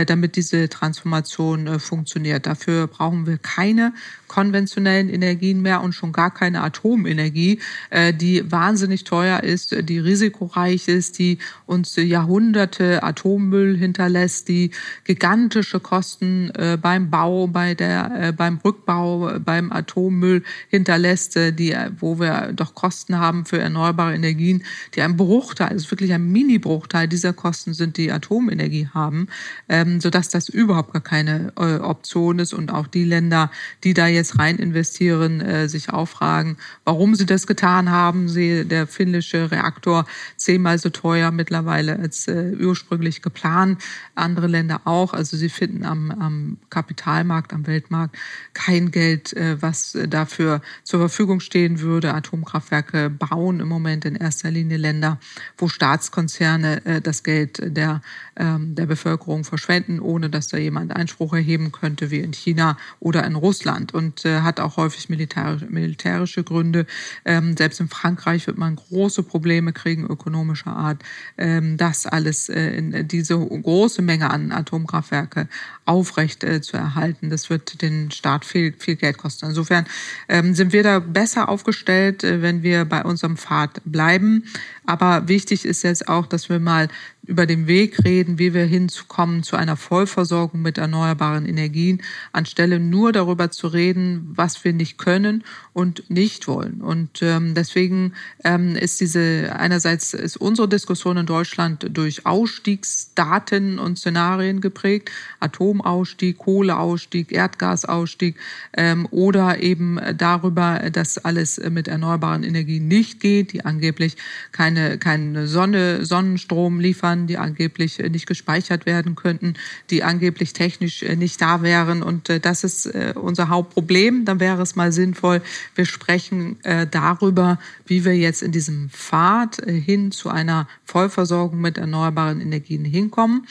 [0.08, 2.47] damit diese Transformation funktioniert.
[2.47, 3.93] Dafür brauchen wir keine
[4.30, 10.88] konventionellen Energien mehr und schon gar keine Atomenergie, äh, die wahnsinnig teuer ist, die risikoreich
[10.88, 14.71] ist, die uns Jahrhunderte Atommüll hinterlässt, die
[15.04, 22.19] gigantische Kosten äh, beim Bau, bei der, äh, beim Rückbau, beim Atommüll hinterlässt, die, wo
[22.19, 24.63] wir doch Kosten haben für erneuerbare Energien,
[24.95, 29.27] die ein Bruchteil, also wirklich ein Mini-Bruchteil dieser Kosten sind, die Atomenergie haben,
[29.67, 33.51] ähm, sodass das überhaupt gar keine Option ist und auch die Länder,
[33.83, 38.29] die da jetzt rein investieren, äh, sich auch fragen, warum sie das getan haben.
[38.29, 40.05] Sie, der finnische Reaktor
[40.37, 43.81] zehnmal so teuer mittlerweile als äh, ursprünglich geplant.
[44.15, 45.13] Andere Länder auch.
[45.13, 48.17] Also sie finden am, am Kapitalmarkt, am Weltmarkt
[48.53, 52.13] kein Geld, äh, was dafür zur Verfügung stehen würde.
[52.13, 55.19] Atomkraftwerke bauen im Moment in erster Linie Länder,
[55.58, 58.01] wo Staatskonzerne äh, das Geld der,
[58.36, 63.25] ähm, der Bevölkerung verschwenden, ohne dass da jemand Einspruch erheben könnte, wie in China oder
[63.25, 63.93] in Russland.
[63.93, 66.86] Und äh, hat auch häufig militärische, militärische Gründe.
[67.25, 71.03] Ähm, selbst in Frankreich wird man große Probleme kriegen, ökonomischer Art,
[71.38, 75.47] ähm, das alles äh, in diese große Menge an Atomkraftwerke
[75.86, 77.29] aufrecht äh, zu erhalten.
[77.29, 79.47] Das wird den Staat viel, viel Geld kosten.
[79.47, 79.86] Insofern
[80.27, 84.43] ähm, sind wir da besser aufgestellt, äh, wenn wir bei unserem Pfad bleiben.
[84.85, 86.87] Aber wichtig ist jetzt auch, dass wir mal
[87.29, 92.01] über den Weg reden, wie wir hinzukommen zu einer Vollversorgung mit erneuerbaren Energien,
[92.33, 96.81] anstelle nur darüber zu reden, was wir nicht können und nicht wollen.
[96.81, 98.13] Und ähm, deswegen
[98.43, 106.39] ähm, ist diese einerseits ist unsere Diskussion in Deutschland durch Ausstiegsdaten und Szenarien geprägt, Atomausstieg,
[106.39, 108.37] Kohleausstieg, Erdgasausstieg
[108.75, 114.17] ähm, oder eben darüber, dass alles mit erneuerbaren Energien nicht geht, die angeblich
[114.51, 119.55] keine keine Sonne Sonnenstrom liefern Servern, die angeblich äh, nicht gespeichert werden könnten,
[119.89, 122.03] die angeblich technisch äh, nicht da wären.
[122.03, 124.25] Und äh, das ist unser Hauptproblem.
[124.25, 125.41] Dann wäre es mal sinnvoll,
[125.75, 126.58] wir sprechen
[126.91, 133.47] darüber, wie wir jetzt in diesem Pfad hin zu einer Vollversorgung mit erneuerbaren Energien hinkommen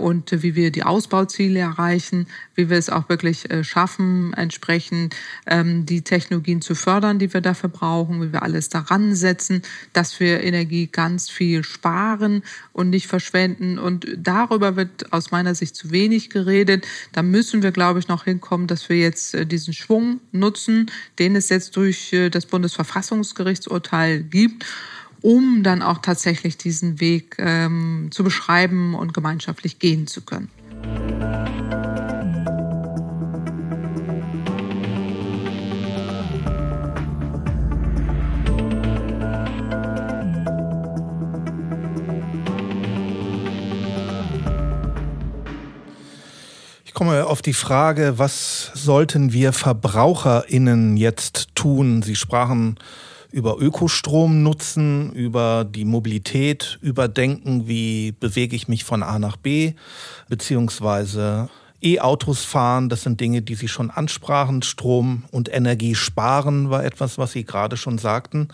[0.00, 5.14] und wie wir die Ausbauziele erreichen, wie wir es auch wirklich schaffen, entsprechend
[5.46, 9.62] ähm, die Technologien zu fördern, die wir dafür brauchen, wie wir alles daran setzen,
[9.92, 13.78] dass wir Energie ganz viel sparen und nicht verschwenden.
[13.78, 16.86] Und darüber wird aus meiner Sicht zu wenig geredet.
[17.12, 21.36] Da müssen wir, glaube ich, noch hinkommen, dass wir jetzt äh, diesen Schwung nutzen, den
[21.36, 24.64] es jetzt durch äh, das Bundesverfassungsgerichtsurteil gibt
[25.20, 30.50] um dann auch tatsächlich diesen Weg ähm, zu beschreiben und gemeinschaftlich gehen zu können.
[47.04, 52.00] Komme auf die Frage, was sollten wir VerbraucherInnen jetzt tun?
[52.00, 52.78] Sie sprachen
[53.30, 59.74] über Ökostrom nutzen, über die Mobilität überdenken, wie bewege ich mich von A nach B,
[60.30, 61.50] beziehungsweise
[61.82, 64.62] E-Autos fahren, das sind Dinge, die Sie schon ansprachen.
[64.62, 68.48] Strom und Energie sparen war etwas, was Sie gerade schon sagten.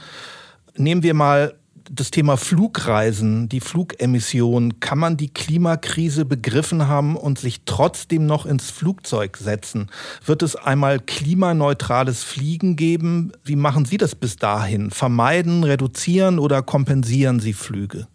[0.76, 1.54] Nehmen wir mal
[1.90, 8.46] das Thema Flugreisen, die Flugemissionen, kann man die Klimakrise begriffen haben und sich trotzdem noch
[8.46, 9.88] ins Flugzeug setzen?
[10.24, 13.32] Wird es einmal klimaneutrales Fliegen geben?
[13.44, 14.90] Wie machen Sie das bis dahin?
[14.90, 18.06] Vermeiden, reduzieren oder kompensieren Sie Flüge?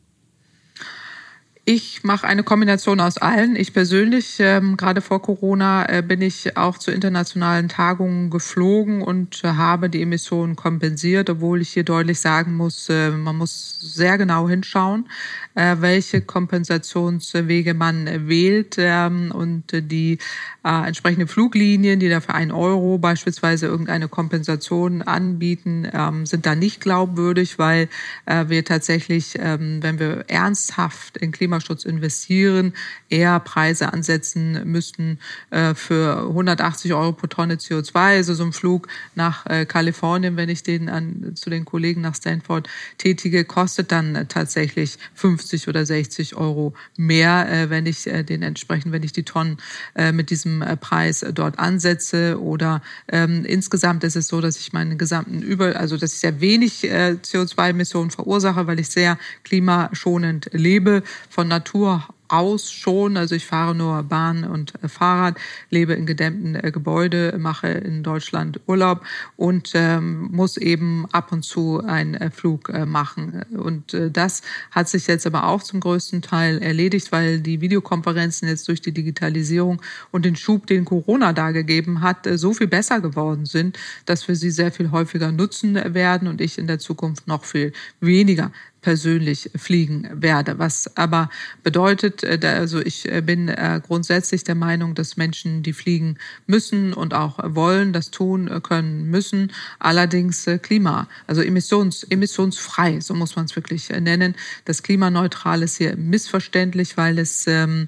[1.67, 3.55] Ich mache eine Kombination aus allen.
[3.55, 9.43] Ich persönlich, ähm, gerade vor Corona, äh, bin ich auch zu internationalen Tagungen geflogen und
[9.43, 14.19] äh, habe die Emissionen kompensiert, obwohl ich hier deutlich sagen muss, äh, man muss sehr
[14.19, 15.09] genau hinschauen,
[15.55, 20.19] welche Kompensationswege man wählt ähm, und die
[20.63, 26.81] äh, entsprechende Fluglinien, die dafür ein Euro beispielsweise irgendeine Kompensation anbieten, ähm, sind da nicht
[26.81, 27.87] glaubwürdig, weil
[28.25, 32.73] äh, wir tatsächlich, ähm, wenn wir ernsthaft in Klima Klimaschutz investieren,
[33.09, 35.19] eher Preise ansetzen müssten
[35.51, 37.95] äh, für 180 Euro pro Tonne CO2.
[37.95, 42.15] Also so ein Flug nach äh, Kalifornien, wenn ich den an, zu den Kollegen nach
[42.15, 48.23] Stanford tätige, kostet dann äh, tatsächlich 50 oder 60 Euro mehr, äh, wenn ich äh,
[48.23, 49.57] den entsprechend, wenn ich die Tonnen
[49.95, 52.39] äh, mit diesem äh, Preis äh, dort ansetze.
[52.41, 56.41] Oder ähm, insgesamt ist es so, dass ich meinen gesamten Über, also dass ich sehr
[56.41, 61.03] wenig äh, CO2-Emissionen verursache, weil ich sehr klimaschonend lebe.
[61.29, 63.17] Von Natur aus schon.
[63.17, 65.37] Also ich fahre nur Bahn und äh, Fahrrad,
[65.69, 71.43] lebe in gedämmten äh, Gebäude, mache in Deutschland Urlaub und ähm, muss eben ab und
[71.43, 73.43] zu einen äh, Flug äh, machen.
[73.57, 78.47] Und äh, das hat sich jetzt aber auch zum größten Teil erledigt, weil die Videokonferenzen
[78.47, 82.67] jetzt durch die Digitalisierung und den Schub, den Corona da gegeben hat, äh, so viel
[82.67, 86.79] besser geworden sind, dass wir sie sehr viel häufiger nutzen werden und ich in der
[86.79, 88.51] Zukunft noch viel weniger
[88.85, 90.59] persönlich fliegen werde.
[90.59, 91.31] Was aber
[91.63, 96.93] bedeutet, äh, also ich äh, bin äh, grundsätzlich der Meinung, dass Menschen, die fliegen müssen
[96.93, 99.51] und auch wollen, das tun können müssen.
[99.79, 104.35] Allerdings Klima, also emissions, emissionsfrei, so muss man es wirklich nennen.
[104.65, 107.87] Das klimaneutral ist hier missverständlich, weil es ähm,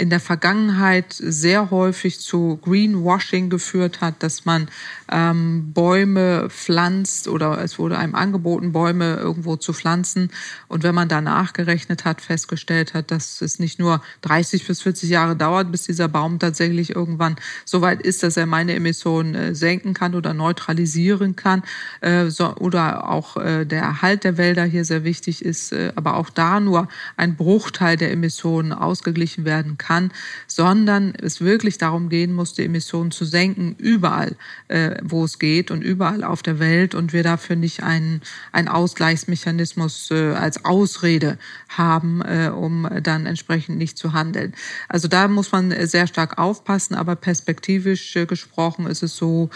[0.00, 4.68] in der Vergangenheit sehr häufig zu Greenwashing geführt hat, dass man
[5.12, 10.30] ähm, Bäume pflanzt oder es wurde einem angeboten, Bäume irgendwo zu pflanzen.
[10.68, 15.10] Und wenn man da nachgerechnet hat, festgestellt hat, dass es nicht nur 30 bis 40
[15.10, 19.54] Jahre dauert, bis dieser Baum tatsächlich irgendwann so weit ist, dass er meine Emissionen äh,
[19.54, 21.62] senken kann oder neutralisieren kann,
[22.00, 26.16] äh, so, oder auch äh, der Erhalt der Wälder hier sehr wichtig ist, äh, aber
[26.16, 30.12] auch da nur ein Bruchteil der Emissionen ausgeglichen werden kann kann,
[30.46, 34.36] sondern es wirklich darum gehen muss, die Emissionen zu senken, überall,
[34.68, 38.22] äh, wo es geht und überall auf der Welt und wir dafür nicht einen,
[38.52, 44.54] einen Ausgleichsmechanismus äh, als Ausrede haben, äh, um dann entsprechend nicht zu handeln.
[44.88, 49.50] Also da muss man sehr stark aufpassen, aber perspektivisch äh, gesprochen ist es so,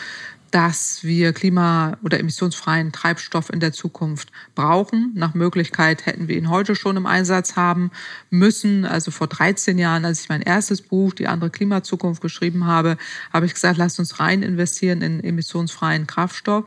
[0.55, 5.11] dass wir klima- oder emissionsfreien Treibstoff in der Zukunft brauchen.
[5.17, 7.90] Nach Möglichkeit hätten wir ihn heute schon im Einsatz haben
[8.31, 8.85] müssen.
[8.85, 12.99] Also vor 13 Jahren, als ich mein erstes Buch, Die andere Klimazukunft, geschrieben habe,
[13.33, 16.67] habe ich gesagt, lasst uns rein investieren in emissionsfreien Kraftstoff.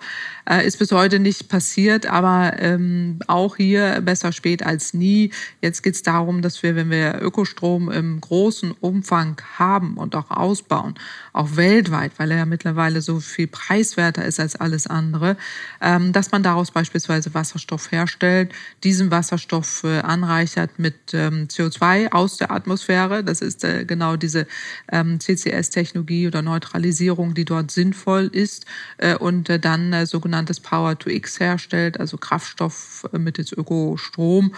[0.49, 5.31] Äh, ist bis heute nicht passiert, aber ähm, auch hier besser spät als nie.
[5.61, 10.29] Jetzt geht es darum, dass wir, wenn wir Ökostrom im großen Umfang haben und auch
[10.29, 10.95] ausbauen,
[11.31, 15.37] auch weltweit, weil er ja mittlerweile so viel Preis preiswerter ist als alles andere,
[15.81, 18.51] ähm, dass man daraus beispielsweise Wasserstoff herstellt,
[18.83, 23.23] diesen Wasserstoff äh, anreichert mit ähm, CO2 aus der Atmosphäre.
[23.23, 24.47] Das ist äh, genau diese
[24.91, 28.65] ähm, CCS-Technologie oder Neutralisierung, die dort sinnvoll ist
[28.97, 34.53] äh, und dann sogenanntes Power-to-X herstellt, also Kraftstoff mittels Ökostrom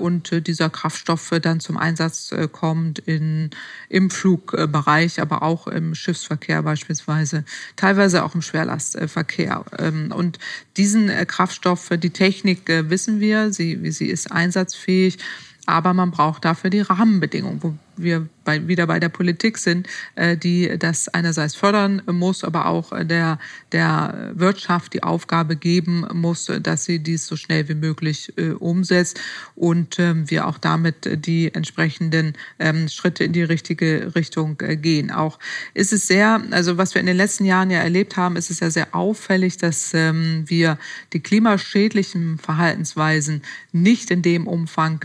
[0.00, 3.50] und dieser Kraftstoff dann zum Einsatz kommt in,
[3.88, 7.44] im Flugbereich, aber auch im Schiffsverkehr beispielsweise,
[7.76, 9.64] teilweise auch im Schwerlastverkehr.
[9.78, 10.38] Ähm, und
[10.76, 15.18] diesen äh, Kraftstoff, die Technik äh, wissen wir, sie, sie ist einsatzfähig.
[15.64, 17.78] Aber man braucht dafür die Rahmenbedingungen.
[17.96, 22.92] Wir bei, wieder bei der Politik sind, äh, die das einerseits fördern muss, aber auch
[23.04, 23.38] der,
[23.72, 29.20] der Wirtschaft die Aufgabe geben muss, dass sie dies so schnell wie möglich äh, umsetzt
[29.54, 35.10] und ähm, wir auch damit die entsprechenden ähm, Schritte in die richtige Richtung äh, gehen.
[35.10, 35.38] Auch
[35.74, 38.60] ist es sehr, also was wir in den letzten Jahren ja erlebt haben, ist es
[38.60, 40.78] ja sehr auffällig, dass ähm, wir
[41.12, 45.00] die klimaschädlichen Verhaltensweisen nicht in dem Umfang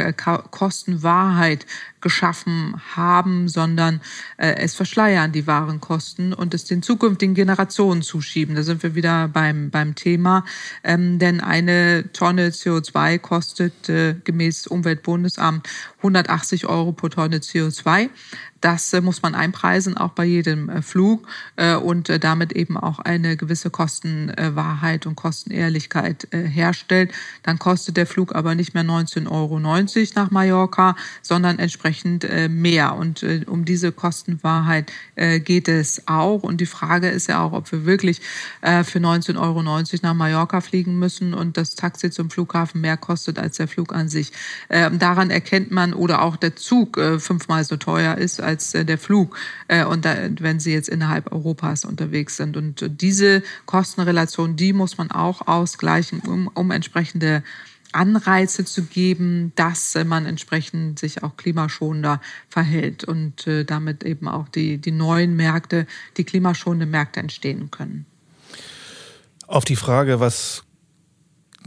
[0.51, 1.65] Kostenwahrheit
[2.01, 4.01] geschaffen haben, sondern
[4.38, 8.55] äh, es verschleiern die wahren Kosten und es den zukünftigen Generationen zuschieben.
[8.55, 10.45] Da sind wir wieder beim, beim Thema.
[10.84, 15.67] Ähm, denn eine Tonne CO2 kostet äh, gemäß Umweltbundesamt
[15.97, 18.09] 180 Euro pro Tonne CO2.
[18.62, 22.99] Das äh, muss man einpreisen, auch bei jedem äh, Flug äh, und damit eben auch
[22.99, 27.12] eine gewisse Kostenwahrheit und Kostenehrlichkeit herstellt.
[27.43, 29.60] Dann kostet der Flug aber nicht mehr 19,90 Euro
[30.16, 32.95] nach Mallorca, sondern entsprechend mehr.
[32.95, 36.43] Und um diese Kostenwahrheit geht es auch.
[36.43, 38.22] Und die Frage ist ja auch, ob wir wirklich
[38.62, 39.64] für 19,90 Euro
[40.01, 44.10] nach Mallorca fliegen müssen und das Taxi zum Flughafen mehr kostet als der Flug an
[44.10, 44.32] sich.
[44.70, 48.97] Ähm, daran erkennt man, oder auch der Zug fünfmal so teuer ist als äh, der
[48.97, 49.37] Flug
[49.67, 52.57] äh, und da, wenn sie jetzt innerhalb Europas unterwegs sind.
[52.57, 57.43] Und diese Kostenrelation, die muss man auch ausgleichen, um, um entsprechende
[57.91, 64.49] Anreize zu geben, dass man entsprechend sich auch klimaschonender verhält und äh, damit eben auch
[64.49, 65.87] die, die neuen Märkte,
[66.17, 68.05] die klimaschonende Märkte entstehen können.
[69.47, 70.63] Auf die Frage, was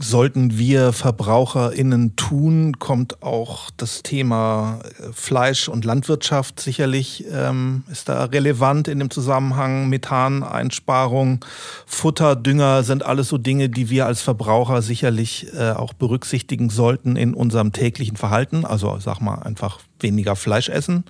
[0.01, 8.09] sollten wir VerbraucherInnen tun, kommt auch das Thema äh, Fleisch und Landwirtschaft sicherlich, ähm, ist
[8.09, 9.89] da relevant in dem Zusammenhang.
[9.89, 11.45] Methaneinsparung,
[11.85, 17.15] Futter, Dünger sind alles so Dinge, die wir als Verbraucher sicherlich äh, auch berücksichtigen sollten
[17.15, 18.65] in unserem täglichen Verhalten.
[18.65, 21.05] Also sag mal einfach weniger Fleisch essen,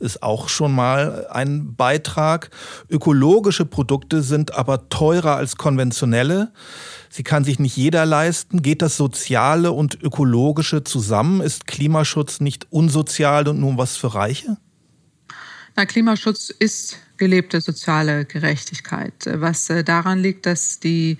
[0.00, 2.50] ist auch schon mal ein Beitrag.
[2.90, 6.52] Ökologische Produkte sind aber teurer als konventionelle.
[7.14, 8.62] Sie kann sich nicht jeder leisten.
[8.62, 11.42] Geht das Soziale und Ökologische zusammen?
[11.42, 14.56] Ist Klimaschutz nicht unsozial und nur was für Reiche?
[15.76, 21.18] Na, Klimaschutz ist gelebte soziale Gerechtigkeit, was äh, daran liegt, dass die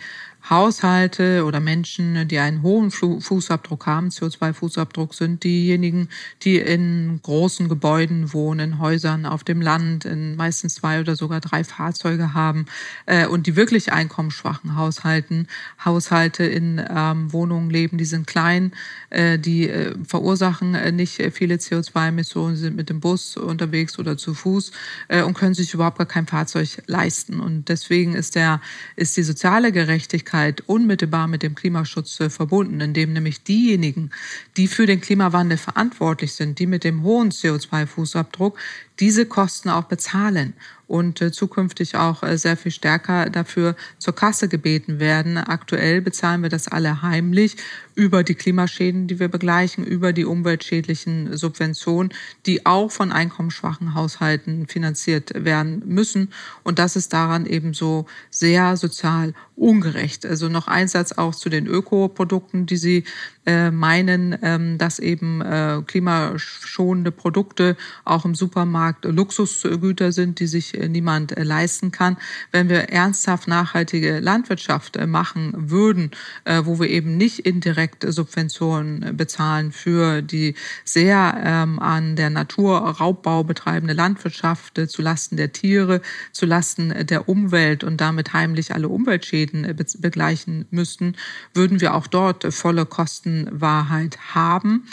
[0.51, 6.09] Haushalte oder Menschen, die einen hohen Fußabdruck haben, CO2-Fußabdruck, sind diejenigen,
[6.43, 11.63] die in großen Gebäuden wohnen, Häusern auf dem Land, in meistens zwei oder sogar drei
[11.63, 12.67] Fahrzeuge haben
[13.07, 15.47] äh, und die wirklich einkommensschwachen Haushalten,
[15.85, 18.73] Haushalte in ähm, Wohnungen leben, die sind klein,
[19.11, 24.35] äh, die äh, verursachen äh, nicht viele CO2-Emissionen, sind mit dem Bus unterwegs oder zu
[24.35, 24.73] Fuß
[25.07, 27.39] äh, und können sich überhaupt gar kein Fahrzeug leisten.
[27.39, 28.61] Und deswegen ist der,
[28.97, 34.11] ist die soziale Gerechtigkeit Gerechtigkeit unmittelbar mit dem Klimaschutz äh, verbunden, indem nämlich diejenigen,
[34.57, 38.55] die für den Klimawandel verantwortlich sind, die mit dem hohen CO2-Fußabdruck,
[38.99, 40.55] diese Kosten auch bezahlen
[40.93, 45.39] und äh, zukünftig auch äh, sehr viel stärker dafür zur Kasse gebeten werden.
[45.39, 47.57] Aktuell bezahlen wir das alle heimlich
[47.95, 52.13] über die Klimaschäden, die wir begleichen, über die umweltschädlichen Subventionen,
[52.45, 56.31] die auch von einkommensschwachen Haushalten finanziert werden müssen.
[56.63, 60.27] Und das ist daran eben so sehr sozial ungerecht.
[60.27, 63.05] Also noch ein Satz auch zu den Ökoprodukten, die Sie
[63.45, 70.79] äh, meinen, ähm, dass eben äh, klimaschonende Produkte auch im Supermarkt Luxusgüter sind, die sich
[70.79, 72.17] äh, niemand äh, leisten kann.
[72.51, 76.11] Wenn wir ernsthaft nachhaltige Landwirtschaft äh, machen würden,
[76.45, 80.55] wo wir eben nicht indirekt Subventionen bezahlen für die
[80.85, 86.01] sehr ähm, an der Natur Raubbau betreibende Landwirtschaft zu Lasten der Tiere,
[86.33, 91.15] zu Lasten der Umwelt und damit heimlich alle Umweltschäden begleichen müssten,
[91.55, 94.85] würden wir auch dort volle Kostenwahrheit haben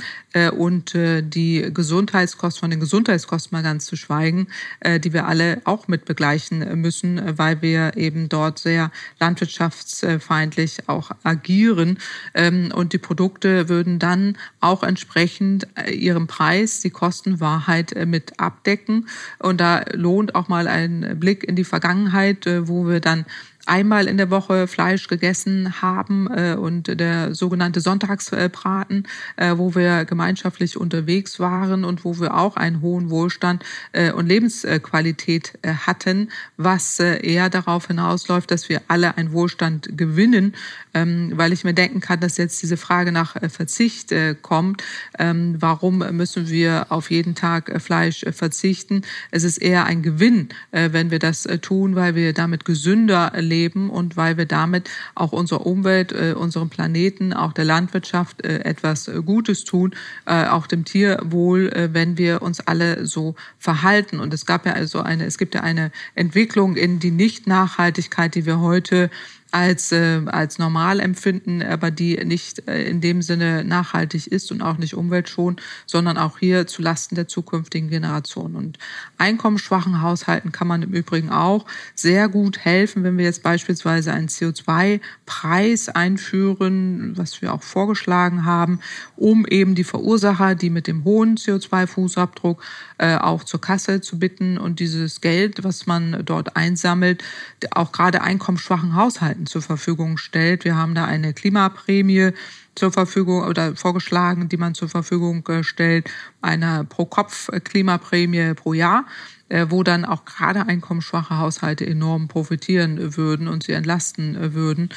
[0.58, 4.48] und die Gesundheitskosten von den Gesundheitskosten mal ganz zu schweigen,
[4.86, 11.98] die wir alle auch mit begleichen müssen, weil wir eben dort sehr landwirtschaftsfeindlich auch agieren.
[12.34, 18.40] Ähm, und die Produkte würden dann auch entsprechend äh, ihrem Preis die Kostenwahrheit äh, mit
[18.40, 19.08] abdecken.
[19.40, 23.26] Und da lohnt auch mal ein Blick in die Vergangenheit, äh, wo wir dann
[23.70, 29.08] einmal in der Woche Fleisch gegessen haben äh, und der sogenannte Sonntagsbraten,
[29.38, 34.28] äh, wo wir gemeinschaftlich unterwegs waren und wo wir auch einen hohen Wohlstand äh, und
[34.28, 40.56] Lebensqualität äh, hatten, was äh, eher darauf hinausläuft, dass wir alle einen Wohlstand gewinnen,
[40.96, 44.84] ähm, weil ich mir denken kann, dass jetzt diese Frage nach äh, Verzicht kommt.
[45.20, 49.04] Ähm, warum müssen wir auf jeden Tag Fleisch verzichten?
[49.30, 53.90] Es ist eher ein Gewinn, wenn wir das tun, weil wir damit gesünder leben leben
[53.90, 59.96] und weil wir damit auch unserer Umwelt, unserem Planeten, auch der Landwirtschaft etwas Gutes tun,
[60.26, 64.20] auch dem Tierwohl, wenn wir uns alle so verhalten.
[64.20, 68.46] Und es gab ja also eine, es gibt ja eine Entwicklung in die Nicht-Nachhaltigkeit, die
[68.46, 69.10] wir heute
[69.52, 74.62] als, äh, als normal empfinden, aber die nicht äh, in dem Sinne nachhaltig ist und
[74.62, 78.56] auch nicht umweltschonend, sondern auch hier zu Lasten der zukünftigen Generationen.
[78.56, 78.78] Und
[79.18, 84.28] einkommensschwachen Haushalten kann man im Übrigen auch sehr gut helfen, wenn wir jetzt beispielsweise einen
[84.28, 88.80] CO2-Preis einführen, was wir auch vorgeschlagen haben,
[89.16, 92.58] um eben die Verursacher, die mit dem hohen CO2-Fußabdruck
[93.00, 97.24] äh, auch zur Kasse zu bitten und dieses Geld, was man dort einsammelt,
[97.72, 100.66] auch gerade einkommensschwachen Haushalten zur Verfügung stellt.
[100.66, 102.32] Wir haben da eine Klimaprämie
[102.76, 106.10] zur Verfügung oder vorgeschlagen, die man zur Verfügung äh, stellt,
[106.42, 109.06] eine Pro-Kopf-Klimaprämie pro Jahr.
[109.52, 114.90] Äh, wo dann auch gerade einkommensschwache Haushalte enorm profitieren würden und sie entlasten äh, würden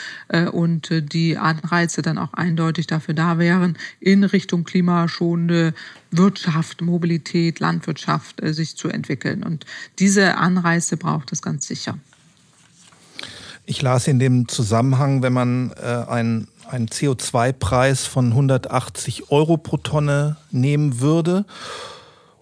[0.52, 5.72] und die Anreize dann auch eindeutig dafür da wären, in Richtung klimaschonende
[6.10, 9.42] Wirtschaft, Mobilität, Landwirtschaft sich zu entwickeln.
[9.42, 9.64] Und
[9.98, 11.98] diese Anreize braucht es ganz sicher.
[13.64, 20.36] Ich las in dem Zusammenhang, wenn man einen, einen CO2-Preis von 180 Euro pro Tonne
[20.50, 21.44] nehmen würde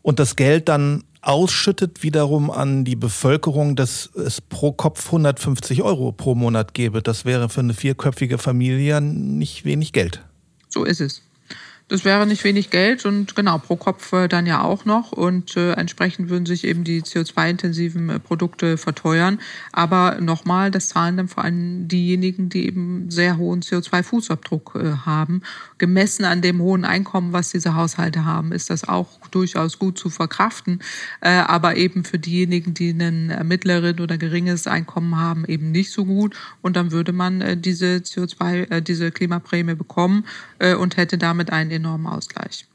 [0.02, 6.12] und das Geld dann ausschüttet wiederum an die Bevölkerung, dass es pro Kopf 150 Euro
[6.12, 7.02] pro Monat gäbe.
[7.02, 10.24] Das wäre für eine vierköpfige Familie nicht wenig Geld.
[10.68, 11.22] So ist es.
[11.90, 15.10] Das wäre nicht wenig Geld und genau, pro Kopf äh, dann ja auch noch.
[15.10, 19.40] Und äh, entsprechend würden sich eben die CO2-intensiven äh, Produkte verteuern.
[19.72, 25.42] Aber nochmal, das zahlen dann vor allem diejenigen, die eben sehr hohen CO2-Fußabdruck äh, haben.
[25.80, 30.10] Gemessen an dem hohen Einkommen, was diese Haushalte haben, ist das auch durchaus gut zu
[30.10, 30.80] verkraften.
[31.20, 35.90] Äh, aber eben für diejenigen, die ein äh, mittleren oder geringes Einkommen haben, eben nicht
[35.90, 36.36] so gut.
[36.62, 40.24] Und dann würde man äh, diese CO2, äh, diese Klimaprämie bekommen
[40.78, 42.69] und hätte damit einen enormen Ausgleich.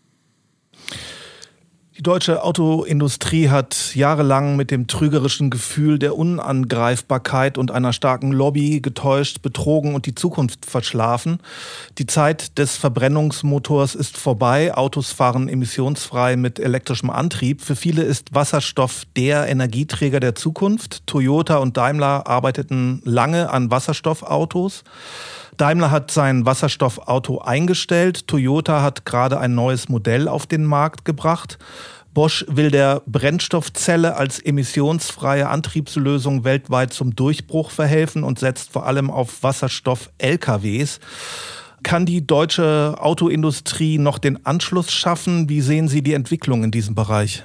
[1.97, 8.81] Die deutsche Autoindustrie hat jahrelang mit dem trügerischen Gefühl der Unangreifbarkeit und einer starken Lobby
[8.81, 11.39] getäuscht, betrogen und die Zukunft verschlafen.
[11.97, 14.75] Die Zeit des Verbrennungsmotors ist vorbei.
[14.75, 17.61] Autos fahren emissionsfrei mit elektrischem Antrieb.
[17.61, 21.07] Für viele ist Wasserstoff der Energieträger der Zukunft.
[21.07, 24.83] Toyota und Daimler arbeiteten lange an Wasserstoffautos.
[25.57, 28.27] Daimler hat sein Wasserstoffauto eingestellt.
[28.27, 31.57] Toyota hat gerade ein neues Modell auf den Markt gebracht.
[32.13, 39.11] Bosch will der Brennstoffzelle als emissionsfreie Antriebslösung weltweit zum Durchbruch verhelfen und setzt vor allem
[39.11, 40.99] auf Wasserstoff-LKWs.
[41.83, 45.49] Kann die deutsche Autoindustrie noch den Anschluss schaffen?
[45.49, 47.43] Wie sehen Sie die Entwicklung in diesem Bereich?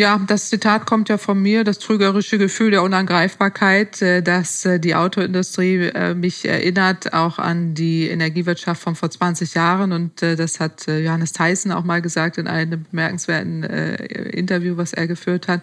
[0.00, 4.80] Ja, das Zitat kommt ja von mir, das trügerische Gefühl der Unangreifbarkeit, äh, dass äh,
[4.80, 9.92] die Autoindustrie äh, mich erinnert auch an die Energiewirtschaft von vor 20 Jahren.
[9.92, 15.48] Und das hat Johannes Theissen auch mal gesagt in einem bemerkenswerten Interview, was er geführt
[15.48, 15.62] hat.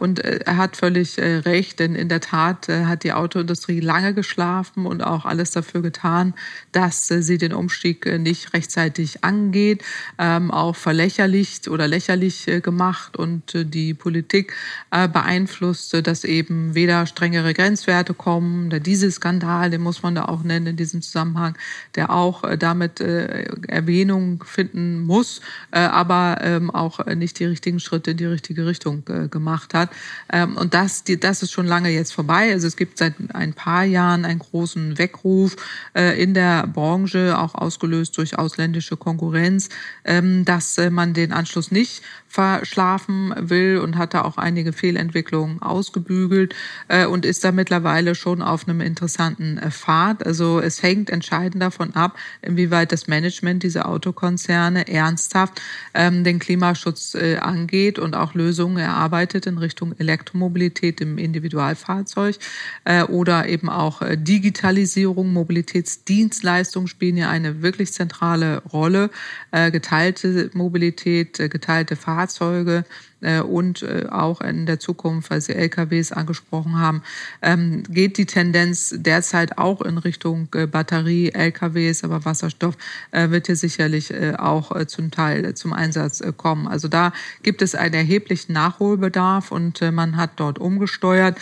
[0.00, 5.02] Und er hat völlig recht, denn in der Tat hat die Autoindustrie lange geschlafen und
[5.02, 6.34] auch alles dafür getan,
[6.72, 9.82] dass sie den Umstieg nicht rechtzeitig angeht,
[10.18, 14.52] ähm, auch verlächerlicht oder lächerlich gemacht und die Politik
[14.90, 20.42] äh, beeinflusste, dass eben weder strengere Grenzwerte kommen, der Dieselskandal, den muss man da auch
[20.42, 21.56] nennen in diesem Zusammenhang,
[21.94, 25.40] der auch äh, damit äh, Erwähnung finden muss,
[25.70, 29.90] aber ähm, auch nicht die richtigen Schritte in die richtige Richtung gemacht hat.
[30.32, 32.52] Ähm, und das, das ist schon lange jetzt vorbei.
[32.52, 35.56] Also es gibt seit ein paar Jahren einen großen Weckruf
[35.94, 39.68] in der Branche, auch ausgelöst durch ausländische Konkurrenz,
[40.04, 46.54] ähm, dass man den Anschluss nicht verschlafen will und hat da auch einige Fehlentwicklungen ausgebügelt
[46.88, 50.24] äh, und ist da mittlerweile schon auf einem interessanten äh, Pfad.
[50.26, 55.60] Also es hängt entscheidend davon ab, inwieweit das Management dieser Autokonzerne ernsthaft
[55.94, 62.36] ähm, den Klimaschutz äh, angeht und auch Lösungen erarbeitet in Richtung Elektromobilität im Individualfahrzeug
[62.84, 69.10] äh, oder eben auch äh, Digitalisierung, Mobilitätsdienstleistungen spielen ja eine wirklich zentrale Rolle.
[69.50, 76.12] Äh, geteilte Mobilität, geteilte Fahrzeuge äh, und äh, auch in der Zukunft, weil Sie LKWs
[76.12, 77.02] angesprochen haben,
[77.40, 82.76] ähm, geht die Tendenz derzeit auch in Richtung äh, Batterie, LKWs, aber Wasserstoff
[83.12, 86.66] wird hier sicherlich auch zum Teil zum Einsatz kommen.
[86.66, 87.12] Also da
[87.42, 91.38] gibt es einen erheblichen Nachholbedarf und man hat dort umgesteuert.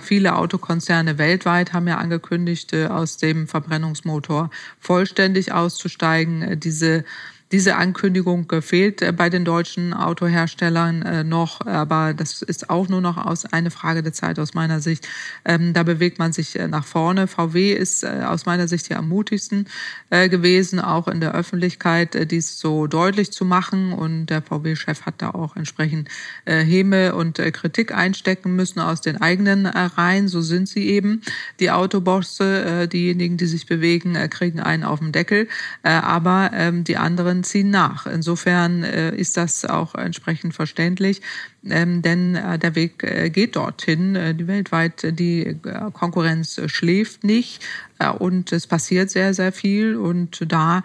[0.00, 6.58] Viele Autokonzerne weltweit haben ja angekündigt, aus dem Verbrennungsmotor vollständig auszusteigen.
[6.60, 7.04] Diese
[7.52, 13.44] Diese Ankündigung fehlt bei den deutschen Autoherstellern noch, aber das ist auch nur noch aus
[13.44, 15.08] eine Frage der Zeit aus meiner Sicht.
[15.44, 17.26] Ähm, da bewegt man sich nach vorne.
[17.26, 19.66] VW ist aus meiner Sicht die am mutigsten
[20.10, 23.92] gewesen, auch in der Öffentlichkeit dies so deutlich zu machen.
[23.92, 26.08] Und der VW-Chef hat da auch entsprechend
[26.44, 30.28] Häme und Kritik einstecken müssen aus den eigenen Reihen.
[30.28, 31.22] So sind sie eben.
[31.58, 35.48] Die Autobosse, diejenigen, die sich bewegen, kriegen einen auf den Deckel.
[35.82, 38.06] Aber ähm, die anderen ziehen nach.
[38.06, 41.20] Insofern ist das auch entsprechend verständlich
[41.68, 44.16] ähm, denn äh, der Weg äh, geht dorthin.
[44.16, 45.56] Äh, die weltweit die äh,
[45.92, 49.96] Konkurrenz schläft nicht äh, und es passiert sehr, sehr viel.
[49.96, 50.82] Und da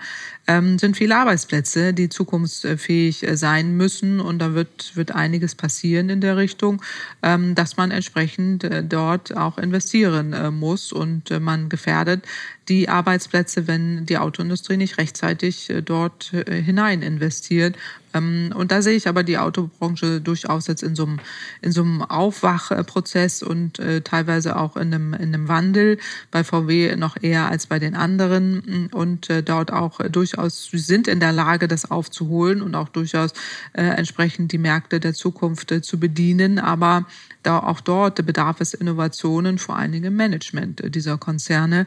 [0.47, 4.19] ähm, sind viele Arbeitsplätze, die zukunftsfähig äh, sein müssen.
[4.19, 6.81] Und da wird, wird einiges passieren in der Richtung,
[7.23, 10.91] ähm, dass man entsprechend dort auch investieren muss.
[10.91, 12.23] Und man gefährdet
[12.67, 17.75] die Arbeitsplätze, wenn die Autoindustrie nicht rechtzeitig dort hinein investiert
[18.15, 21.19] und da sehe ich aber die Autobranche durchaus jetzt in so einem,
[21.61, 25.97] in so einem Aufwachprozess und äh, teilweise auch in einem, in einem Wandel.
[26.31, 31.19] Bei VW noch eher als bei den anderen und äh, dort auch durchaus, sind in
[31.19, 33.31] der Lage, das aufzuholen und auch durchaus
[33.73, 36.59] äh, entsprechend die Märkte der Zukunft zu bedienen.
[36.59, 37.05] Aber
[37.43, 41.85] da auch dort bedarf es Innovationen, vor allen Dingen im Management dieser Konzerne.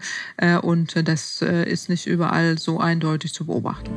[0.63, 3.91] Und das ist nicht überall so eindeutig zu beobachten.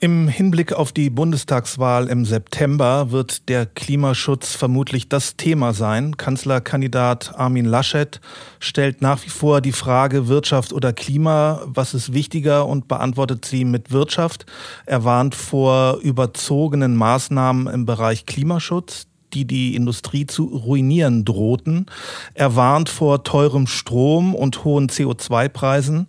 [0.00, 6.16] Im Hinblick auf die Bundestagswahl im September wird der Klimaschutz vermutlich das Thema sein.
[6.16, 8.20] Kanzlerkandidat Armin Laschet
[8.60, 13.64] stellt nach wie vor die Frage Wirtschaft oder Klima, was ist wichtiger und beantwortet sie
[13.64, 14.46] mit Wirtschaft.
[14.86, 21.86] Er warnt vor überzogenen Maßnahmen im Bereich Klimaschutz die die Industrie zu ruinieren drohten.
[22.34, 26.06] Er warnt vor teurem Strom und hohen CO2-Preisen,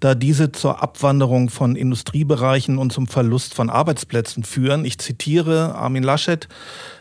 [0.00, 4.84] da diese zur Abwanderung von Industriebereichen und zum Verlust von Arbeitsplätzen führen.
[4.84, 6.48] Ich zitiere Armin Laschet,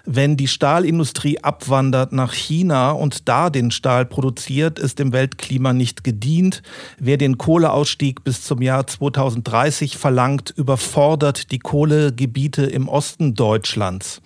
[0.06, 6.04] wenn die Stahlindustrie abwandert nach China und da den Stahl produziert, ist dem Weltklima nicht
[6.04, 6.64] gedient.
[6.98, 14.22] Wer den Kohleausstieg bis zum Jahr 2030 verlangt, überfordert die Kohlegebiete im Osten Deutschlands.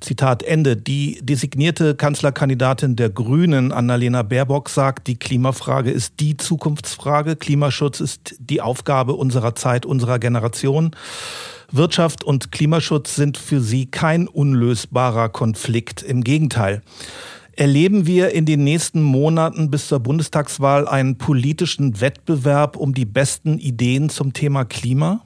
[0.00, 0.76] Zitat Ende.
[0.76, 7.36] Die designierte Kanzlerkandidatin der Grünen, Annalena Baerbock, sagt, die Klimafrage ist die Zukunftsfrage.
[7.36, 10.90] Klimaschutz ist die Aufgabe unserer Zeit, unserer Generation.
[11.72, 16.02] Wirtschaft und Klimaschutz sind für sie kein unlösbarer Konflikt.
[16.02, 16.82] Im Gegenteil.
[17.52, 23.58] Erleben wir in den nächsten Monaten bis zur Bundestagswahl einen politischen Wettbewerb um die besten
[23.58, 25.25] Ideen zum Thema Klima?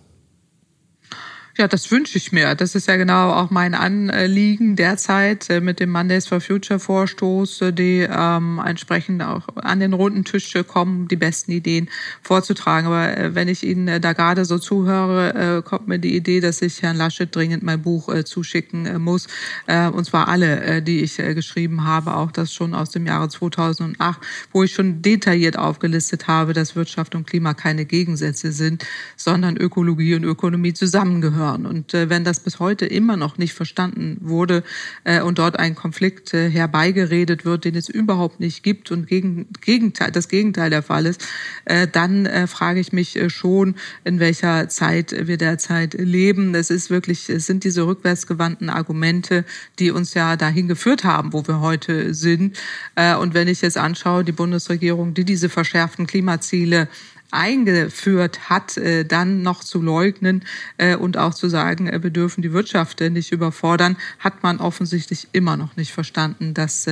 [1.58, 2.54] Ja, das wünsche ich mir.
[2.54, 7.62] Das ist ja genau auch mein Anliegen derzeit äh, mit dem Mondays for Future Vorstoß,
[7.62, 11.90] äh, die ähm, entsprechend auch an den runden Tisch kommen, die besten Ideen
[12.22, 12.86] vorzutragen.
[12.86, 16.62] Aber äh, wenn ich Ihnen da gerade so zuhöre, äh, kommt mir die Idee, dass
[16.62, 19.26] ich Herrn Laschet dringend mein Buch äh, zuschicken äh, muss.
[19.66, 23.06] Äh, und zwar alle, äh, die ich äh, geschrieben habe, auch das schon aus dem
[23.06, 24.20] Jahre 2008,
[24.52, 28.86] wo ich schon detailliert aufgelistet habe, dass Wirtschaft und Klima keine Gegensätze sind,
[29.16, 31.66] sondern Ökologie und Ökonomie zusammengehören hören.
[31.66, 34.62] Und äh, wenn das bis heute immer noch nicht verstanden wurde
[35.04, 39.48] äh, und dort ein Konflikt äh, herbeigeredet wird, den es überhaupt nicht gibt und gegen,
[39.60, 41.26] Gegenteil, das Gegenteil der Fall ist,
[41.64, 43.74] äh, dann äh, frage ich mich äh, schon,
[44.04, 46.54] in welcher Zeit wir derzeit leben.
[46.54, 49.44] Es ist wirklich, es sind diese rückwärtsgewandten Argumente,
[49.78, 52.56] die uns ja dahin geführt haben, wo wir heute sind.
[52.94, 56.88] Äh, und wenn ich jetzt anschaue, die Bundesregierung, die diese verschärften Klimaziele
[57.32, 60.44] eingeführt hat, äh, dann noch zu leugnen
[60.76, 65.28] äh, und auch zu sagen, äh, wir dürfen die Wirtschaft nicht überfordern, hat man offensichtlich
[65.32, 66.86] immer noch nicht verstanden, dass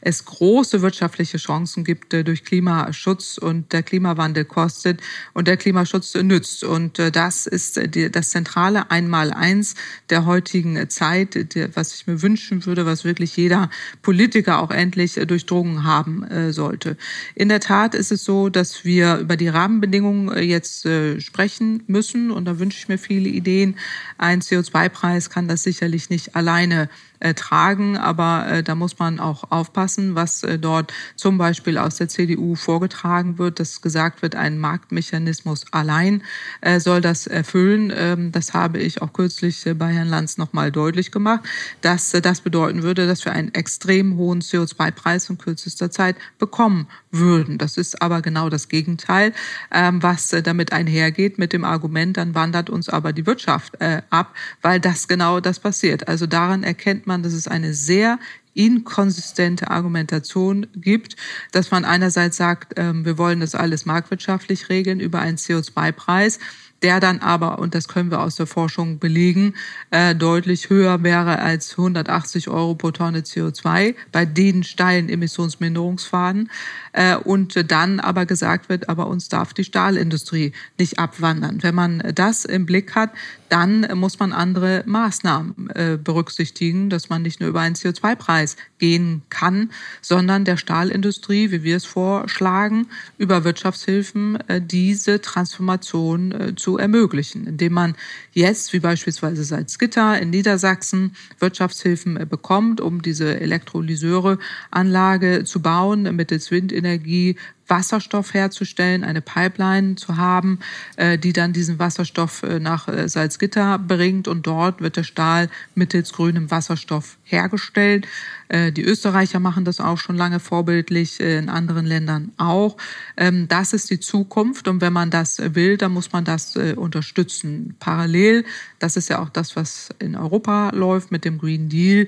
[0.00, 5.00] es große wirtschaftliche Chancen gibt durch Klimaschutz und der Klimawandel kostet
[5.32, 6.64] und der Klimaschutz nützt.
[6.64, 9.74] Und das ist das zentrale Einmaleins
[10.10, 11.36] der heutigen Zeit,
[11.74, 13.70] was ich mir wünschen würde, was wirklich jeder
[14.02, 16.96] Politiker auch endlich durchdrungen haben sollte.
[17.34, 21.82] In der Tat ist es so, dass wir über die Rahmenbedingungen äh, jetzt äh, sprechen
[21.88, 22.30] müssen.
[22.30, 23.76] Und da wünsche ich mir viele Ideen.
[24.16, 26.88] Ein CO2-Preis kann das sicherlich nicht alleine
[27.20, 27.96] äh, tragen.
[27.96, 32.54] Aber äh, da muss man auch aufpassen, was äh, dort zum Beispiel aus der CDU
[32.54, 36.22] vorgetragen wird, dass gesagt wird, ein Marktmechanismus allein
[36.60, 37.92] äh, soll das erfüllen.
[37.94, 41.40] Ähm, das habe ich auch kürzlich äh, bei Herrn Lanz nochmal deutlich gemacht,
[41.80, 47.58] dass das bedeuten würde, dass wir einen extrem hohen CO2-Preis in kürzester Zeit bekommen würden.
[47.58, 49.32] Das ist aber genau das Gegenteil,
[49.72, 53.76] ähm, was damit einhergeht mit dem Argument, dann wandert uns aber die Wirtschaft
[54.10, 56.08] ab, weil das genau das passiert.
[56.08, 58.18] Also daran erkennt man, dass es eine sehr
[58.54, 61.16] inkonsistente Argumentation gibt,
[61.52, 66.38] dass man einerseits sagt, ähm, wir wollen das alles marktwirtschaftlich regeln über einen CO2-Preis
[66.82, 69.54] der dann aber, und das können wir aus der Forschung belegen,
[69.90, 76.50] äh, deutlich höher wäre als 180 Euro pro Tonne CO2 bei den steilen Emissionsminderungsfaden.
[76.92, 81.62] Äh, und dann aber gesagt wird, aber uns darf die Stahlindustrie nicht abwandern.
[81.62, 83.10] Wenn man das im Blick hat,
[83.48, 89.22] dann muss man andere Maßnahmen äh, berücksichtigen, dass man nicht nur über einen CO2-Preis gehen
[89.28, 89.70] kann,
[90.00, 97.46] sondern der Stahlindustrie, wie wir es vorschlagen, über Wirtschaftshilfen äh, diese Transformation äh, zu ermöglichen,
[97.46, 97.94] indem man
[98.32, 106.50] jetzt, wie beispielsweise Salzgitter in Niedersachsen, Wirtschaftshilfen äh, bekommt, um diese Elektrolyseure-Anlage zu bauen, mittels
[106.50, 107.36] Windenergie
[107.68, 110.60] Wasserstoff herzustellen, eine Pipeline zu haben,
[110.96, 115.48] äh, die dann diesen Wasserstoff äh, nach äh, Salzgitter bringt und dort wird der Stahl
[115.74, 118.06] mittels grünem Wasserstoff hergestellt.
[118.48, 122.76] Die Österreicher machen das auch schon lange vorbildlich, in anderen Ländern auch.
[123.16, 127.74] Ähm, das ist die Zukunft und wenn man das will, dann muss man das unterstützen.
[127.80, 128.44] Parallel,
[128.78, 132.06] das ist ja auch das, was in Europa läuft mit dem Green Deal,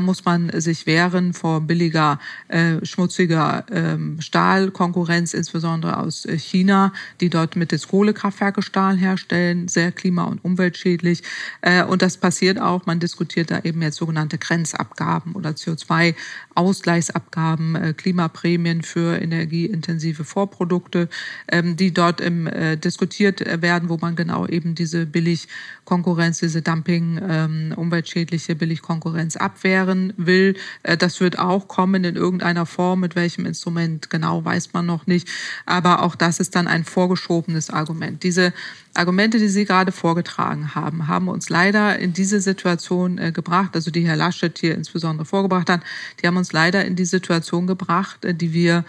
[0.00, 2.18] muss man sich wehren vor billiger,
[2.82, 9.92] schmutziger ähm, Stahl Konkurrenz, insbesondere aus äh, China, die dort mittels Kohlekraftwerke Stahl herstellen, sehr
[9.92, 11.22] klima- und umweltschädlich.
[11.60, 16.16] Äh, und das passiert auch, man diskutiert da eben jetzt sogenannte Grenzabgaben oder CO2-Ausgleichsabgaben,
[17.74, 21.08] äh, Klimaprämien für energieintensive Vorprodukte,
[21.50, 22.48] ähm, die dort im,
[22.82, 30.56] diskutiert werden, wo man genau eben diese Billigkonkurrenz, diese Dumping, ähm, umweltschädliche Billigkonkurrenz abwehren will.
[30.82, 35.28] Das wird auch kommen in irgendeiner Form, mit welchem Instrument genau weiß man noch nicht.
[35.66, 38.22] Aber auch das ist dann ein vorgeschobenes Argument.
[38.22, 38.52] Diese
[38.94, 43.90] Argumente, die Sie gerade vorgetragen haben, haben uns leider in diese Situation äh, gebracht, also
[43.92, 45.82] die Herr Laschet hier insbesondere vorgebracht hat,
[46.20, 48.84] die haben uns leider in die Situation gebracht, äh, die wir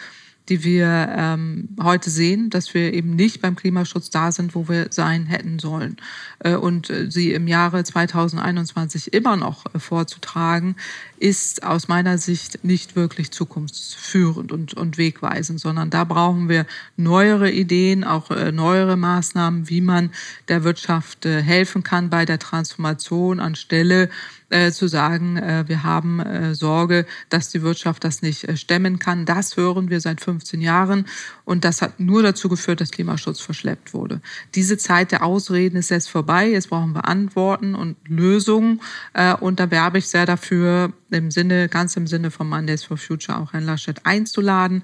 [0.49, 4.87] die wir ähm, heute sehen, dass wir eben nicht beim Klimaschutz da sind, wo wir
[4.89, 5.97] sein hätten sollen.
[6.39, 10.75] Äh, und äh, sie im Jahre 2021 immer noch äh, vorzutragen,
[11.17, 16.65] ist aus meiner Sicht nicht wirklich zukunftsführend und, und wegweisend, sondern da brauchen wir
[16.97, 20.11] neuere Ideen, auch äh, neuere Maßnahmen, wie man
[20.47, 24.09] der Wirtschaft helfen kann bei der Transformation anstelle
[24.49, 28.99] äh, zu sagen, äh, wir haben äh, Sorge, dass die Wirtschaft das nicht äh, stemmen
[28.99, 29.25] kann.
[29.25, 31.05] Das hören wir seit 15 Jahren
[31.45, 34.21] und das hat nur dazu geführt, dass Klimaschutz verschleppt wurde.
[34.55, 36.49] Diese Zeit der Ausreden ist jetzt vorbei.
[36.49, 38.81] Jetzt brauchen wir Antworten und Lösungen
[39.13, 42.97] äh, und da werbe ich sehr dafür, im Sinne, ganz im Sinne von Mondays for
[42.97, 44.83] Future auch Herrn Laschet einzuladen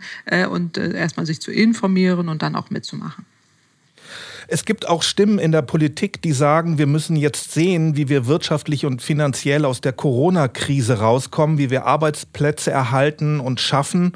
[0.49, 3.25] und erstmal sich zu informieren und dann auch mitzumachen.
[4.47, 8.27] Es gibt auch Stimmen in der Politik, die sagen, wir müssen jetzt sehen, wie wir
[8.27, 14.13] wirtschaftlich und finanziell aus der Corona-Krise rauskommen, wie wir Arbeitsplätze erhalten und schaffen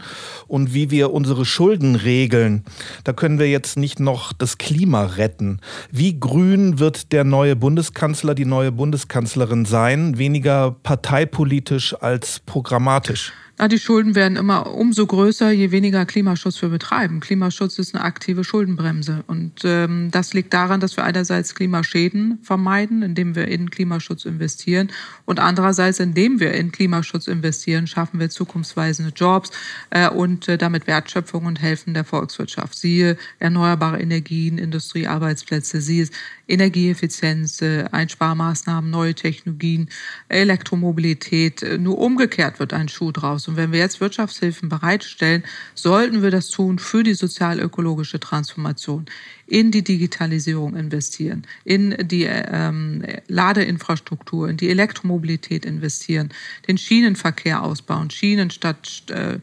[0.47, 2.63] und wie wir unsere Schulden regeln.
[3.03, 5.59] Da können wir jetzt nicht noch das Klima retten.
[5.91, 10.17] Wie grün wird der neue Bundeskanzler, die neue Bundeskanzlerin sein?
[10.17, 13.33] Weniger parteipolitisch als programmatisch?
[13.61, 17.19] Na, die Schulden werden immer umso größer, je weniger Klimaschutz wir betreiben.
[17.19, 19.25] Klimaschutz ist eine aktive Schuldenbremse.
[19.27, 24.89] Und ähm, das liegt daran, dass wir einerseits Klimaschäden vermeiden, indem wir in Klimaschutz investieren.
[25.25, 29.51] Und andererseits, indem wir in Klimaschutz investieren, schaffen wir zukunftsweisende Jobs
[29.89, 32.77] äh, und äh, damit Wertschöpfung und helfen der Volkswirtschaft.
[32.77, 36.07] Siehe erneuerbare Energien, Industriearbeitsplätze, siehe
[36.49, 39.89] Energieeffizienz, äh, Einsparmaßnahmen, neue Technologien,
[40.27, 41.63] Elektromobilität.
[41.79, 43.47] Nur umgekehrt wird ein Schuh draus.
[43.47, 45.43] Und wenn wir jetzt Wirtschaftshilfen bereitstellen,
[45.75, 49.05] sollten wir das tun für die sozial-ökologische Transformation
[49.49, 56.29] in die Digitalisierung investieren, in die ähm, Ladeinfrastruktur, in die Elektromobilität investieren,
[56.67, 59.39] den Schienenverkehr ausbauen, Schienen statt äh,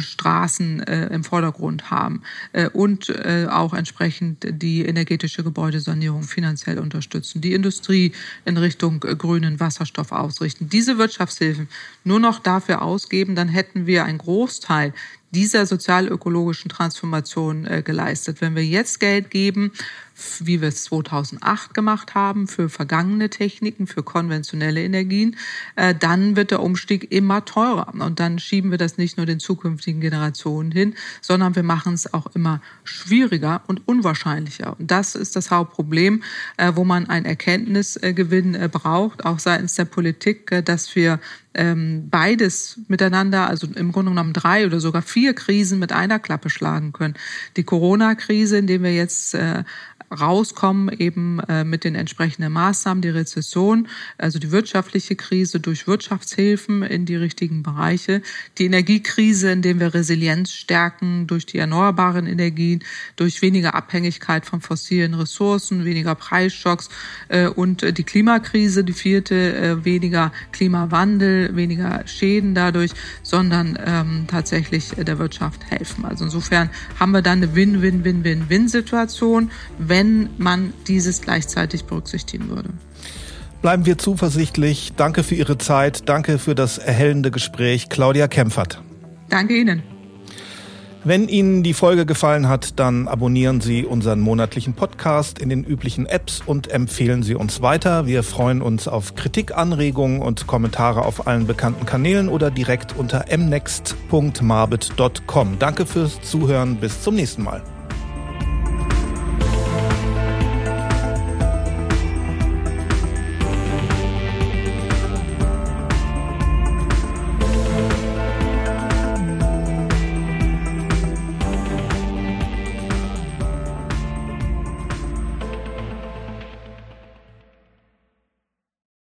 [0.00, 2.22] Straßen äh, im Vordergrund haben
[2.52, 8.12] äh, und äh, auch entsprechend die energetische Gebäudesanierung finanziell unterstützen, die Industrie
[8.44, 10.68] in Richtung äh, grünen Wasserstoff ausrichten.
[10.68, 11.68] Diese Wirtschaftshilfen
[12.04, 14.92] nur noch dafür ausgeben, dann hätten wir einen Großteil
[15.30, 18.40] dieser sozialökologischen Transformation äh, geleistet.
[18.40, 19.72] Wenn wir jetzt Geld geben
[20.40, 25.36] wie wir es 2008 gemacht haben, für vergangene Techniken, für konventionelle Energien,
[25.76, 27.92] äh, dann wird der Umstieg immer teurer.
[27.94, 32.12] Und dann schieben wir das nicht nur den zukünftigen Generationen hin, sondern wir machen es
[32.12, 34.78] auch immer schwieriger und unwahrscheinlicher.
[34.78, 36.22] Und das ist das Hauptproblem,
[36.56, 41.20] äh, wo man einen Erkenntnisgewinn äh, braucht, auch seitens der Politik, dass wir
[41.54, 46.50] ähm, beides miteinander, also im Grunde genommen drei oder sogar vier Krisen mit einer Klappe
[46.50, 47.14] schlagen können.
[47.56, 49.34] Die Corona-Krise, in der wir jetzt
[50.10, 53.88] rauskommen, eben äh, mit den entsprechenden Maßnahmen, die Rezession,
[54.18, 58.22] also die wirtschaftliche Krise durch Wirtschaftshilfen in die richtigen Bereiche,
[58.58, 62.84] die Energiekrise, in der wir Resilienz stärken durch die erneuerbaren Energien,
[63.16, 66.88] durch weniger Abhängigkeit von fossilen Ressourcen, weniger Preisschocks
[67.28, 72.92] äh, und die Klimakrise, die vierte, äh, weniger Klimawandel, weniger Schäden dadurch,
[73.22, 76.04] sondern ähm, tatsächlich der Wirtschaft helfen.
[76.04, 82.68] Also insofern haben wir dann eine Win-Win-Win-Win-Win-Situation, wenn wenn man dieses gleichzeitig berücksichtigen würde.
[83.62, 84.92] Bleiben wir zuversichtlich.
[84.94, 86.06] Danke für Ihre Zeit.
[86.06, 87.88] Danke für das erhellende Gespräch.
[87.88, 88.82] Claudia Kempfert.
[89.30, 89.82] Danke Ihnen.
[91.02, 96.04] Wenn Ihnen die Folge gefallen hat, dann abonnieren Sie unseren monatlichen Podcast in den üblichen
[96.04, 98.06] Apps und empfehlen Sie uns weiter.
[98.06, 103.24] Wir freuen uns auf Kritik, Anregungen und Kommentare auf allen bekannten Kanälen oder direkt unter
[103.34, 105.58] mnext.marbit.com.
[105.58, 106.76] Danke fürs Zuhören.
[106.76, 107.62] Bis zum nächsten Mal.